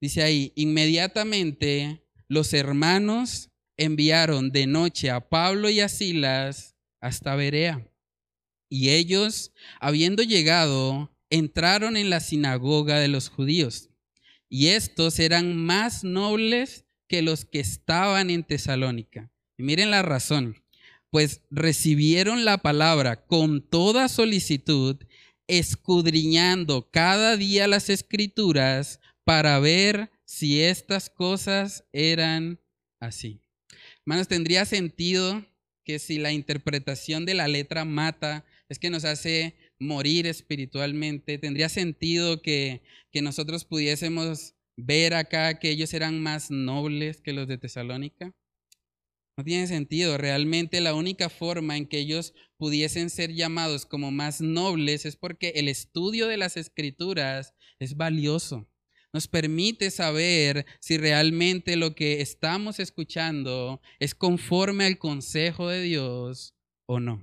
Dice 0.00 0.22
ahí, 0.22 0.52
inmediatamente 0.56 2.02
los 2.26 2.54
hermanos 2.54 3.50
enviaron 3.76 4.52
de 4.52 4.66
noche 4.66 5.10
a 5.10 5.28
Pablo 5.28 5.68
y 5.68 5.80
a 5.80 5.90
Silas 5.90 6.76
hasta 7.00 7.36
Berea. 7.36 7.86
Y 8.70 8.90
ellos, 8.90 9.52
habiendo 9.80 10.22
llegado, 10.22 11.14
entraron 11.28 11.98
en 11.98 12.08
la 12.08 12.20
sinagoga 12.20 12.98
de 13.00 13.08
los 13.08 13.28
judíos. 13.28 13.90
Y 14.48 14.68
estos 14.68 15.18
eran 15.18 15.56
más 15.56 16.04
nobles 16.04 16.83
que 17.08 17.22
los 17.22 17.44
que 17.44 17.60
estaban 17.60 18.30
en 18.30 18.44
Tesalónica. 18.44 19.30
Y 19.56 19.62
miren 19.62 19.90
la 19.90 20.02
razón, 20.02 20.62
pues 21.10 21.42
recibieron 21.50 22.44
la 22.44 22.58
palabra 22.58 23.24
con 23.24 23.62
toda 23.62 24.08
solicitud 24.08 24.96
escudriñando 25.46 26.90
cada 26.90 27.36
día 27.36 27.68
las 27.68 27.88
escrituras 27.90 29.00
para 29.24 29.58
ver 29.58 30.10
si 30.24 30.60
estas 30.62 31.10
cosas 31.10 31.84
eran 31.92 32.58
así. 33.00 33.40
Hermanos, 34.00 34.28
tendría 34.28 34.64
sentido 34.64 35.44
que 35.84 35.98
si 35.98 36.18
la 36.18 36.32
interpretación 36.32 37.26
de 37.26 37.34
la 37.34 37.46
letra 37.46 37.84
mata 37.84 38.44
es 38.68 38.78
que 38.78 38.90
nos 38.90 39.04
hace 39.04 39.54
morir 39.78 40.26
espiritualmente, 40.26 41.38
tendría 41.38 41.68
sentido 41.68 42.40
que, 42.42 42.82
que 43.12 43.22
nosotros 43.22 43.64
pudiésemos 43.64 44.54
ver 44.76 45.14
acá 45.14 45.58
que 45.58 45.70
ellos 45.70 45.94
eran 45.94 46.22
más 46.22 46.50
nobles 46.50 47.20
que 47.20 47.32
los 47.32 47.48
de 47.48 47.58
Tesalónica. 47.58 48.32
No 49.36 49.44
tiene 49.44 49.66
sentido. 49.66 50.16
Realmente 50.16 50.80
la 50.80 50.94
única 50.94 51.28
forma 51.28 51.76
en 51.76 51.86
que 51.86 51.98
ellos 51.98 52.34
pudiesen 52.56 53.10
ser 53.10 53.32
llamados 53.32 53.84
como 53.84 54.10
más 54.10 54.40
nobles 54.40 55.06
es 55.06 55.16
porque 55.16 55.54
el 55.56 55.68
estudio 55.68 56.28
de 56.28 56.36
las 56.36 56.56
escrituras 56.56 57.54
es 57.78 57.96
valioso. 57.96 58.68
Nos 59.12 59.28
permite 59.28 59.90
saber 59.90 60.66
si 60.80 60.98
realmente 60.98 61.76
lo 61.76 61.94
que 61.94 62.20
estamos 62.20 62.80
escuchando 62.80 63.80
es 64.00 64.14
conforme 64.14 64.86
al 64.86 64.98
consejo 64.98 65.68
de 65.68 65.82
Dios 65.82 66.54
o 66.86 67.00
no. 67.00 67.22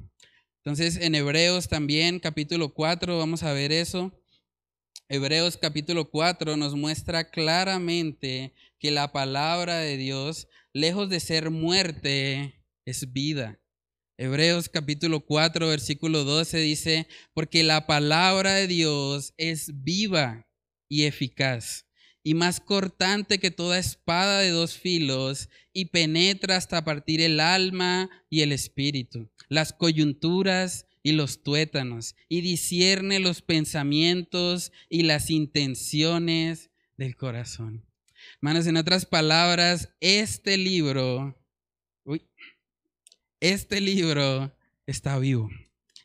Entonces 0.63 0.97
en 0.97 1.15
Hebreos 1.15 1.67
también 1.67 2.19
capítulo 2.19 2.73
4 2.73 3.17
vamos 3.17 3.43
a 3.43 3.53
ver 3.53 3.71
eso. 3.71 4.20
Hebreos 5.13 5.57
capítulo 5.57 6.09
4 6.09 6.55
nos 6.55 6.73
muestra 6.73 7.29
claramente 7.29 8.53
que 8.79 8.91
la 8.91 9.11
palabra 9.11 9.79
de 9.79 9.97
Dios 9.97 10.47
lejos 10.71 11.09
de 11.09 11.19
ser 11.19 11.49
muerte, 11.49 12.63
es 12.85 13.11
vida. 13.11 13.59
Hebreos 14.17 14.69
capítulo 14.69 15.19
4, 15.25 15.67
versículo 15.67 16.23
12 16.23 16.59
dice, 16.59 17.07
porque 17.33 17.61
la 17.63 17.87
palabra 17.87 18.53
de 18.53 18.67
Dios 18.67 19.33
es 19.35 19.83
viva 19.83 20.47
y 20.87 21.03
eficaz 21.03 21.87
y 22.23 22.33
más 22.33 22.61
cortante 22.61 23.37
que 23.39 23.51
toda 23.51 23.79
espada 23.79 24.39
de 24.39 24.51
dos 24.51 24.77
filos 24.77 25.49
y 25.73 25.87
penetra 25.87 26.55
hasta 26.55 26.85
partir 26.85 27.19
el 27.19 27.41
alma 27.41 28.09
y 28.29 28.43
el 28.43 28.53
espíritu, 28.53 29.29
las 29.49 29.73
coyunturas 29.73 30.85
y 31.03 31.13
los 31.13 31.43
tuétanos 31.43 32.15
y 32.29 32.41
discierne 32.41 33.19
los 33.19 33.41
pensamientos 33.41 34.71
y 34.89 35.03
las 35.03 35.29
intenciones 35.29 36.71
del 36.97 37.15
corazón. 37.15 37.85
Hermanos, 38.35 38.67
en 38.67 38.77
otras 38.77 39.05
palabras, 39.05 39.89
este 39.99 40.57
libro, 40.57 41.35
este 43.39 43.81
libro 43.81 44.55
está 44.85 45.17
vivo. 45.17 45.49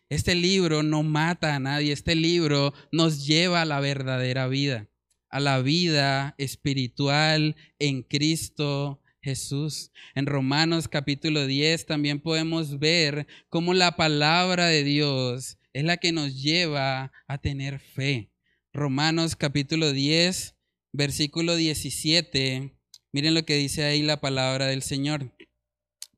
Este 0.08 0.34
libro 0.34 0.82
no 0.82 1.02
mata 1.02 1.54
a 1.54 1.58
nadie, 1.58 1.92
este 1.92 2.14
libro 2.14 2.72
nos 2.92 3.26
lleva 3.26 3.62
a 3.62 3.66
la 3.66 3.80
verdadera 3.80 4.46
vida. 4.48 4.88
a 5.28 5.40
la 5.40 5.60
vida 5.60 6.34
espiritual 6.38 7.56
en 7.78 8.02
Cristo 8.02 9.02
Jesús. 9.26 9.90
En 10.14 10.26
Romanos 10.26 10.86
capítulo 10.86 11.48
10 11.48 11.86
también 11.86 12.20
podemos 12.20 12.78
ver 12.78 13.26
cómo 13.48 13.74
la 13.74 13.96
palabra 13.96 14.66
de 14.66 14.84
Dios 14.84 15.58
es 15.72 15.82
la 15.82 15.96
que 15.96 16.12
nos 16.12 16.40
lleva 16.40 17.10
a 17.26 17.38
tener 17.38 17.80
fe. 17.80 18.30
Romanos 18.72 19.34
capítulo 19.34 19.90
10, 19.90 20.54
versículo 20.92 21.56
17. 21.56 22.78
Miren 23.10 23.34
lo 23.34 23.44
que 23.44 23.56
dice 23.56 23.82
ahí 23.82 24.02
la 24.02 24.20
palabra 24.20 24.66
del 24.66 24.82
Señor. 24.82 25.36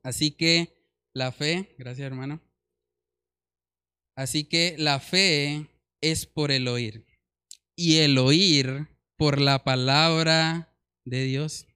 Así 0.03 0.29
que 0.29 0.77
la 1.11 1.31
fe, 1.31 1.73
gracias 1.79 2.05
hermano. 2.05 2.39
Así 4.15 4.43
que 4.43 4.75
la 4.77 4.99
fe 4.99 5.67
es 5.99 6.27
por 6.27 6.51
el 6.51 6.67
oír 6.67 7.07
y 7.75 7.97
el 7.97 8.19
oír 8.19 8.87
por 9.17 9.41
la 9.41 9.63
palabra 9.63 10.75
de 11.05 11.23
Dios. 11.23 11.68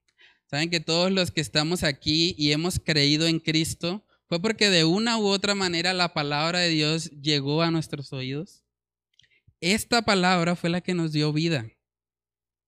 Saben 0.54 0.70
que 0.70 0.80
todos 0.80 1.12
los 1.12 1.32
que 1.32 1.42
estamos 1.42 1.84
aquí 1.84 2.36
y 2.38 2.52
hemos 2.52 2.80
creído 2.80 3.26
en 3.26 3.40
Cristo 3.40 4.06
fue 4.30 4.40
porque 4.40 4.70
de 4.70 4.84
una 4.84 5.18
u 5.18 5.26
otra 5.26 5.56
manera 5.56 5.96
la 5.96 6.14
palabra 6.14 6.60
de 6.60 6.70
Dios 6.70 7.10
llegó 7.10 7.64
a 7.64 7.72
nuestros 7.72 8.14
oídos. 8.14 8.64
Esta 9.62 10.04
palabra 10.04 10.56
fue 10.56 10.70
la 10.70 10.82
que 10.82 10.94
nos 10.94 11.12
dio 11.12 11.34
vida. 11.34 11.66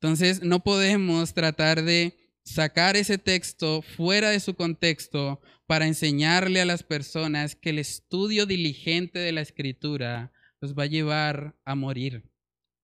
Entonces 0.02 0.42
no 0.42 0.64
podemos 0.64 1.36
tratar 1.36 1.84
de 1.84 2.18
sacar 2.44 2.96
ese 2.96 3.20
texto 3.20 3.84
fuera 3.84 4.32
de 4.32 4.40
su 4.40 4.56
contexto 4.56 5.40
para 5.68 5.86
enseñarle 5.86 6.62
a 6.62 6.66
las 6.66 6.82
personas 6.82 7.56
que 7.56 7.70
el 7.70 7.78
estudio 7.78 8.48
diligente 8.48 9.20
de 9.20 9.32
la 9.32 9.42
escritura 9.42 10.34
los 10.60 10.74
va 10.74 10.86
a 10.86 10.88
llevar 10.88 11.56
a 11.66 11.76
morir 11.76 12.24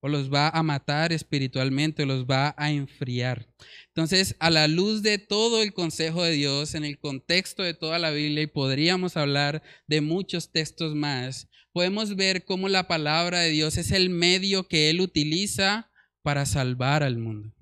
o 0.02 0.10
los 0.10 0.34
va 0.34 0.50
a 0.50 0.64
matar 0.64 1.14
espiritualmente, 1.14 2.04
o 2.04 2.06
los 2.06 2.26
va 2.26 2.54
a 2.58 2.72
enfriar. 2.72 3.48
Entonces, 3.88 4.36
a 4.40 4.50
la 4.50 4.68
luz 4.68 5.04
de 5.04 5.20
todo 5.20 5.62
el 5.62 5.74
consejo 5.74 6.24
de 6.24 6.32
Dios, 6.32 6.76
en 6.76 6.84
el 6.84 7.00
contexto 7.00 7.64
de 7.64 7.74
toda 7.74 8.00
la 8.00 8.12
Biblia, 8.12 8.44
y 8.44 8.48
podríamos 8.48 9.16
hablar 9.16 9.62
de 9.88 10.02
muchos 10.02 10.52
textos 10.52 10.96
más, 10.96 11.48
podemos 11.72 12.16
ver 12.16 12.44
cómo 12.44 12.68
la 12.68 12.88
palabra 12.88 13.40
de 13.40 13.52
Dios 13.52 13.78
es 13.78 13.92
el 13.92 14.10
medio 14.10 14.68
que 14.68 14.90
Él 14.90 15.02
utiliza 15.02 15.92
para 16.24 16.46
salvar 16.46 17.04
al 17.04 17.18
mundo. 17.18 17.54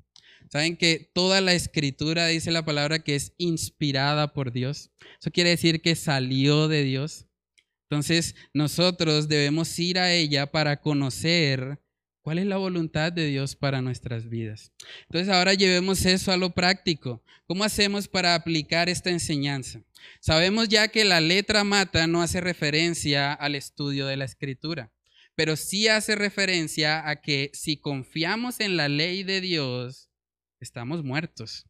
Saben 0.52 0.78
que 0.78 1.12
toda 1.14 1.42
la 1.42 1.54
escritura 1.54 2.26
dice 2.26 2.52
la 2.52 2.66
palabra 2.66 3.00
que 3.00 3.16
es 3.16 3.34
inspirada 3.38 4.34
por 4.34 4.52
Dios. 4.52 4.92
Eso 5.20 5.30
quiere 5.32 5.52
decir 5.52 5.82
que 5.82 5.96
salió 5.96 6.68
de 6.68 6.84
Dios. 6.84 7.28
Entonces 7.88 8.36
nosotros 8.54 9.28
debemos 9.28 9.78
ir 9.78 10.00
a 10.00 10.12
ella 10.12 10.52
para 10.52 10.82
conocer 10.82 11.80
¿Cuál 12.22 12.40
es 12.40 12.46
la 12.46 12.58
voluntad 12.58 13.14
de 13.14 13.26
Dios 13.28 13.56
para 13.56 13.82
nuestras 13.82 14.30
vidas? 14.30 14.74
Entonces 15.04 15.30
ahora 15.30 15.54
llevemos 15.54 16.06
eso 16.06 16.32
a 16.32 16.38
lo 16.38 16.52
práctico. 16.52 17.24
¿Cómo 17.46 17.64
hacemos 17.64 18.08
para 18.08 18.36
aplicar 18.36 18.90
esta 18.90 19.10
enseñanza? 19.10 19.82
Sabemos 20.20 20.68
ya 20.68 20.90
que 20.90 21.06
la 21.06 21.22
letra 21.22 21.64
mata 21.64 22.08
no 22.08 22.22
hace 22.22 22.42
referencia 22.42 23.34
al 23.34 23.56
estudio 23.56 24.06
de 24.06 24.18
la 24.18 24.26
escritura, 24.26 24.92
pero 25.36 25.56
sí 25.56 25.88
hace 25.88 26.16
referencia 26.16 27.08
a 27.08 27.22
que 27.22 27.52
si 27.54 27.78
confiamos 27.78 28.60
en 28.60 28.76
la 28.76 28.90
ley 28.90 29.24
de 29.24 29.42
Dios, 29.42 30.10
estamos 30.60 31.04
muertos. 31.04 31.66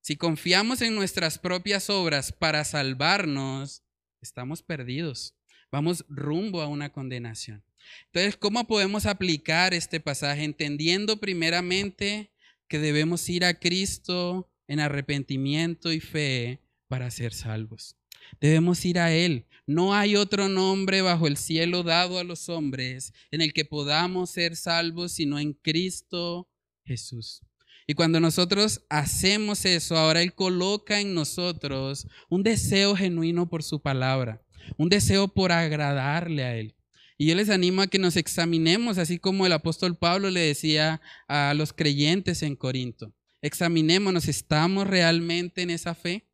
Si 0.00 0.16
confiamos 0.16 0.82
en 0.82 0.94
nuestras 0.94 1.38
propias 1.38 1.88
obras 1.88 2.32
para 2.32 2.64
salvarnos, 2.64 3.82
estamos 4.20 4.62
perdidos. 4.62 5.34
Vamos 5.70 6.04
rumbo 6.08 6.60
a 6.60 6.66
una 6.66 6.92
condenación. 6.92 7.64
Entonces, 8.06 8.36
¿cómo 8.36 8.66
podemos 8.66 9.06
aplicar 9.06 9.74
este 9.74 10.00
pasaje? 10.00 10.44
Entendiendo 10.44 11.18
primeramente 11.18 12.30
que 12.68 12.78
debemos 12.78 13.28
ir 13.28 13.44
a 13.44 13.54
Cristo 13.54 14.50
en 14.68 14.80
arrepentimiento 14.80 15.92
y 15.92 16.00
fe 16.00 16.60
para 16.88 17.10
ser 17.10 17.34
salvos. 17.34 17.96
Debemos 18.40 18.84
ir 18.84 18.98
a 18.98 19.12
Él. 19.12 19.46
No 19.66 19.94
hay 19.94 20.16
otro 20.16 20.48
nombre 20.48 21.02
bajo 21.02 21.26
el 21.26 21.36
cielo 21.36 21.82
dado 21.82 22.18
a 22.18 22.24
los 22.24 22.48
hombres 22.48 23.12
en 23.30 23.40
el 23.40 23.52
que 23.52 23.64
podamos 23.64 24.30
ser 24.30 24.56
salvos 24.56 25.12
sino 25.12 25.38
en 25.38 25.54
Cristo 25.54 26.50
Jesús. 26.84 27.42
Y 27.86 27.94
cuando 27.94 28.20
nosotros 28.20 28.82
hacemos 28.88 29.64
eso, 29.64 29.96
ahora 29.96 30.22
Él 30.22 30.34
coloca 30.34 31.00
en 31.00 31.14
nosotros 31.14 32.06
un 32.28 32.42
deseo 32.42 32.96
genuino 32.96 33.48
por 33.48 33.62
su 33.62 33.80
palabra, 33.80 34.42
un 34.78 34.88
deseo 34.88 35.28
por 35.28 35.52
agradarle 35.52 36.44
a 36.44 36.56
Él. 36.56 36.74
Y 37.16 37.26
yo 37.26 37.34
les 37.34 37.48
animo 37.48 37.82
a 37.82 37.86
que 37.86 37.98
nos 37.98 38.16
examinemos, 38.16 38.98
así 38.98 39.18
como 39.18 39.46
el 39.46 39.52
apóstol 39.52 39.96
Pablo 39.96 40.30
le 40.30 40.40
decía 40.40 41.00
a 41.28 41.54
los 41.54 41.72
creyentes 41.72 42.42
en 42.42 42.56
Corinto. 42.56 43.14
Examinémonos, 43.40 44.26
¿estamos 44.26 44.86
realmente 44.86 45.62
en 45.62 45.70
esa 45.70 45.94
fe? 45.94 46.26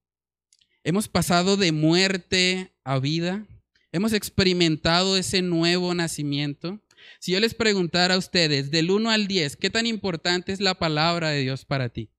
¿Hemos 0.82 1.08
pasado 1.08 1.56
de 1.56 1.72
muerte 1.72 2.72
a 2.84 2.98
vida? 2.98 3.46
¿Hemos 3.92 4.12
experimentado 4.12 5.16
ese 5.16 5.42
nuevo 5.42 5.92
nacimiento? 5.94 6.80
Si 7.18 7.32
yo 7.32 7.40
les 7.40 7.54
preguntara 7.54 8.14
a 8.14 8.18
ustedes 8.18 8.70
del 8.70 8.90
1 8.90 9.10
al 9.10 9.26
10, 9.26 9.56
¿qué 9.56 9.68
tan 9.68 9.86
importante 9.86 10.52
es 10.52 10.60
la 10.60 10.74
palabra 10.74 11.30
de 11.30 11.40
Dios 11.42 11.64
para 11.64 11.88
ti? 11.88 12.10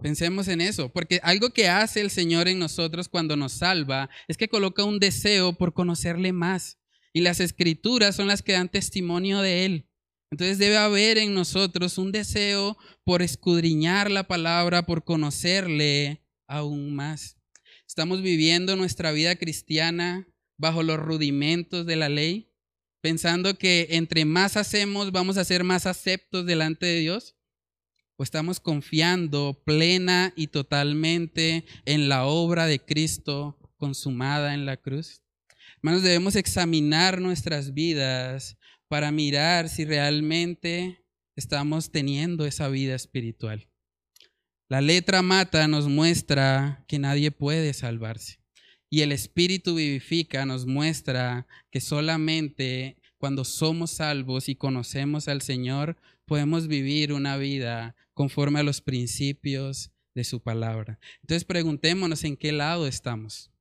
Pensemos 0.00 0.46
en 0.48 0.60
eso, 0.60 0.90
porque 0.90 1.20
algo 1.22 1.50
que 1.50 1.68
hace 1.68 2.00
el 2.00 2.10
Señor 2.10 2.46
en 2.48 2.58
nosotros 2.58 3.08
cuando 3.08 3.36
nos 3.36 3.52
salva 3.52 4.08
es 4.28 4.36
que 4.36 4.48
coloca 4.48 4.84
un 4.84 5.00
deseo 5.00 5.54
por 5.54 5.74
conocerle 5.74 6.32
más. 6.32 6.77
Y 7.18 7.20
las 7.20 7.40
escrituras 7.40 8.14
son 8.14 8.28
las 8.28 8.42
que 8.42 8.52
dan 8.52 8.68
testimonio 8.68 9.40
de 9.40 9.64
Él. 9.64 9.90
Entonces 10.30 10.56
debe 10.58 10.76
haber 10.76 11.18
en 11.18 11.34
nosotros 11.34 11.98
un 11.98 12.12
deseo 12.12 12.78
por 13.02 13.22
escudriñar 13.22 14.08
la 14.08 14.28
palabra, 14.28 14.86
por 14.86 15.02
conocerle 15.02 16.24
aún 16.46 16.94
más. 16.94 17.36
Estamos 17.88 18.22
viviendo 18.22 18.76
nuestra 18.76 19.10
vida 19.10 19.34
cristiana 19.34 20.28
bajo 20.58 20.84
los 20.84 20.96
rudimentos 20.96 21.86
de 21.86 21.96
la 21.96 22.08
ley, 22.08 22.52
pensando 23.00 23.58
que 23.58 23.88
entre 23.90 24.24
más 24.24 24.56
hacemos 24.56 25.10
vamos 25.10 25.38
a 25.38 25.44
ser 25.44 25.64
más 25.64 25.86
aceptos 25.86 26.46
delante 26.46 26.86
de 26.86 27.00
Dios 27.00 27.34
o 28.14 28.22
estamos 28.22 28.60
confiando 28.60 29.60
plena 29.66 30.32
y 30.36 30.46
totalmente 30.46 31.64
en 31.84 32.08
la 32.08 32.26
obra 32.26 32.66
de 32.66 32.78
Cristo 32.78 33.58
consumada 33.76 34.54
en 34.54 34.66
la 34.66 34.76
cruz? 34.76 35.20
Hermanos, 35.78 36.02
debemos 36.02 36.34
examinar 36.34 37.20
nuestras 37.20 37.72
vidas 37.72 38.58
para 38.88 39.12
mirar 39.12 39.68
si 39.68 39.84
realmente 39.84 41.04
estamos 41.36 41.92
teniendo 41.92 42.46
esa 42.46 42.68
vida 42.68 42.96
espiritual. 42.96 43.68
La 44.68 44.80
letra 44.80 45.22
mata 45.22 45.68
nos 45.68 45.86
muestra 45.86 46.84
que 46.88 46.98
nadie 46.98 47.30
puede 47.30 47.72
salvarse. 47.74 48.40
Y 48.90 49.02
el 49.02 49.12
Espíritu 49.12 49.76
vivifica 49.76 50.44
nos 50.46 50.66
muestra 50.66 51.46
que 51.70 51.80
solamente 51.80 52.96
cuando 53.16 53.44
somos 53.44 53.92
salvos 53.92 54.48
y 54.48 54.56
conocemos 54.56 55.28
al 55.28 55.42
Señor, 55.42 55.96
podemos 56.24 56.66
vivir 56.66 57.12
una 57.12 57.36
vida 57.36 57.94
conforme 58.14 58.58
a 58.58 58.64
los 58.64 58.80
principios 58.80 59.92
de 60.12 60.24
su 60.24 60.42
palabra. 60.42 60.98
Entonces 61.20 61.44
preguntémonos 61.44 62.24
en 62.24 62.36
qué 62.36 62.50
lado 62.50 62.88
estamos. 62.88 63.52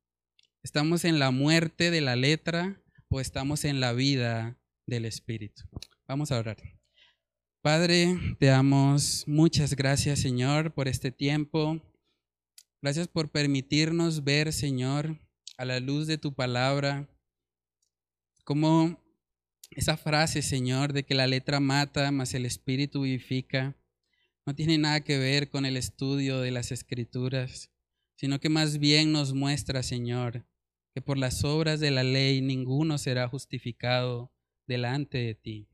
¿Estamos 0.67 1.06
en 1.06 1.17
la 1.17 1.32
muerte 1.32 1.91
de 1.91 2.01
la 2.01 2.17
letra 2.17 2.77
o 3.08 3.21
estamos 3.21 3.63
en 3.63 3.80
la 3.80 3.93
vida 3.93 4.60
del 4.86 5.06
Espíritu? 5.06 5.63
Vamos 6.10 6.30
a 6.30 6.39
orar. 6.39 6.58
Padre, 7.62 8.17
te 8.38 8.47
damos 8.47 9.23
muchas 9.27 9.77
gracias, 9.77 10.19
Señor, 10.19 10.73
por 10.73 10.89
este 10.89 11.10
tiempo. 11.10 11.82
Gracias 12.82 13.08
por 13.08 13.32
permitirnos 13.32 14.25
ver, 14.25 14.51
Señor, 14.51 15.17
a 15.58 15.63
la 15.63 15.80
luz 15.80 16.06
de 16.06 16.17
tu 16.17 16.34
palabra, 16.36 17.08
como 18.43 19.01
esa 19.72 19.95
frase, 19.95 20.41
Señor, 20.41 20.91
de 20.91 21.03
que 21.03 21.15
la 21.15 21.28
letra 21.28 21.61
mata, 21.61 22.11
mas 22.11 22.34
el 22.34 22.45
Espíritu 22.45 23.03
vivifica 23.03 23.74
no 24.45 24.53
tiene 24.53 24.78
nada 24.78 24.99
que 24.99 25.18
ver 25.18 25.49
con 25.49 25.65
el 25.65 25.78
estudio 25.78 26.41
de 26.41 26.51
las 26.51 26.74
escrituras, 26.74 27.72
sino 28.18 28.41
que 28.41 28.49
más 28.49 28.80
bien 28.80 29.13
nos 29.13 29.34
muestra, 29.34 29.82
Señor, 29.82 30.45
que 30.98 31.02
por 31.04 31.20
las 31.20 31.43
obras 31.43 31.80
de 31.80 31.91
la 31.91 32.02
ley 32.04 32.41
ninguno 32.41 32.98
será 32.98 33.28
justificado 33.28 34.32
delante 34.66 35.20
de 35.20 35.36
ti. 35.36 35.68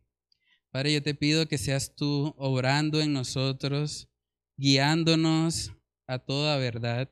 Padre, 0.70 0.92
yo 0.92 1.02
te 1.02 1.16
pido 1.16 1.48
que 1.48 1.58
seas 1.58 1.96
tú 1.96 2.36
obrando 2.38 3.00
en 3.00 3.14
nosotros, 3.14 4.10
guiándonos 4.58 5.72
a 6.08 6.20
toda 6.20 6.58
verdad, 6.58 7.10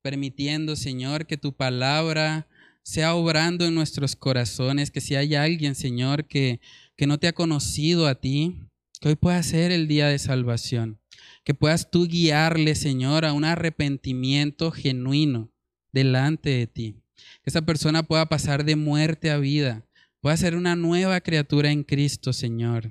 permitiendo, 0.00 0.76
Señor, 0.76 1.26
que 1.26 1.36
tu 1.36 1.52
palabra 1.52 2.46
sea 2.84 3.16
obrando 3.16 3.64
en 3.66 3.74
nuestros 3.74 4.14
corazones, 4.14 4.92
que 4.92 5.00
si 5.00 5.16
hay 5.16 5.34
alguien, 5.34 5.74
Señor, 5.74 6.28
que, 6.28 6.60
que 6.96 7.08
no 7.08 7.18
te 7.18 7.26
ha 7.26 7.32
conocido 7.32 8.06
a 8.06 8.14
ti, 8.14 8.60
que 9.00 9.08
hoy 9.08 9.16
pueda 9.16 9.42
ser 9.42 9.72
el 9.72 9.88
día 9.88 10.06
de 10.06 10.20
salvación. 10.20 11.00
Que 11.42 11.52
puedas 11.52 11.90
tú 11.90 12.06
guiarle, 12.06 12.76
Señor, 12.76 13.24
a 13.24 13.32
un 13.32 13.44
arrepentimiento 13.44 14.70
genuino 14.70 15.50
delante 15.90 16.50
de 16.50 16.68
ti. 16.68 17.02
Que 17.42 17.50
esa 17.50 17.62
persona 17.62 18.02
pueda 18.02 18.26
pasar 18.26 18.64
de 18.64 18.76
muerte 18.76 19.30
a 19.30 19.38
vida, 19.38 19.86
pueda 20.20 20.36
ser 20.36 20.56
una 20.56 20.76
nueva 20.76 21.20
criatura 21.20 21.70
en 21.70 21.82
Cristo, 21.84 22.32
Señor. 22.32 22.90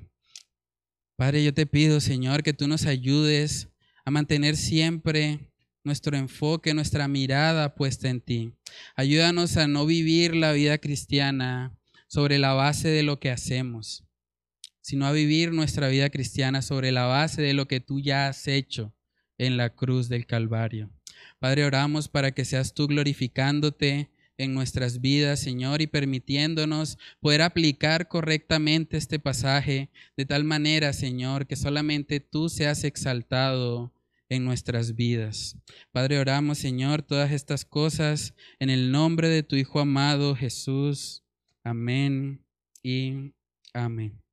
Padre, 1.16 1.44
yo 1.44 1.52
te 1.52 1.66
pido, 1.66 2.00
Señor, 2.00 2.42
que 2.42 2.52
tú 2.52 2.66
nos 2.66 2.86
ayudes 2.86 3.68
a 4.04 4.10
mantener 4.10 4.56
siempre 4.56 5.50
nuestro 5.84 6.16
enfoque, 6.16 6.74
nuestra 6.74 7.08
mirada 7.08 7.74
puesta 7.74 8.08
en 8.08 8.20
ti. 8.20 8.54
Ayúdanos 8.96 9.56
a 9.56 9.66
no 9.66 9.86
vivir 9.86 10.34
la 10.34 10.52
vida 10.52 10.78
cristiana 10.78 11.76
sobre 12.08 12.38
la 12.38 12.52
base 12.54 12.88
de 12.88 13.02
lo 13.02 13.20
que 13.20 13.30
hacemos, 13.30 14.04
sino 14.80 15.06
a 15.06 15.12
vivir 15.12 15.52
nuestra 15.52 15.88
vida 15.88 16.10
cristiana 16.10 16.62
sobre 16.62 16.90
la 16.92 17.04
base 17.04 17.42
de 17.42 17.54
lo 17.54 17.68
que 17.68 17.80
tú 17.80 18.00
ya 18.00 18.28
has 18.28 18.48
hecho 18.48 18.94
en 19.38 19.56
la 19.56 19.74
cruz 19.74 20.08
del 20.08 20.26
Calvario. 20.26 20.90
Padre, 21.38 21.64
oramos 21.64 22.08
para 22.08 22.32
que 22.32 22.44
seas 22.44 22.74
tú 22.74 22.86
glorificándote 22.86 24.10
en 24.40 24.54
nuestras 24.54 25.02
vidas, 25.02 25.38
Señor, 25.38 25.82
y 25.82 25.86
permitiéndonos 25.86 26.98
poder 27.20 27.42
aplicar 27.42 28.08
correctamente 28.08 28.96
este 28.96 29.18
pasaje 29.18 29.90
de 30.16 30.24
tal 30.24 30.44
manera, 30.44 30.94
Señor, 30.94 31.46
que 31.46 31.56
solamente 31.56 32.20
tú 32.20 32.48
seas 32.48 32.84
exaltado 32.84 33.92
en 34.30 34.46
nuestras 34.46 34.94
vidas. 34.94 35.58
Padre, 35.92 36.18
oramos, 36.18 36.56
Señor, 36.56 37.02
todas 37.02 37.32
estas 37.32 37.66
cosas 37.66 38.34
en 38.58 38.70
el 38.70 38.90
nombre 38.90 39.28
de 39.28 39.42
tu 39.42 39.56
Hijo 39.56 39.78
amado 39.78 40.34
Jesús. 40.34 41.22
Amén 41.62 42.42
y 42.82 43.34
amén. 43.74 44.29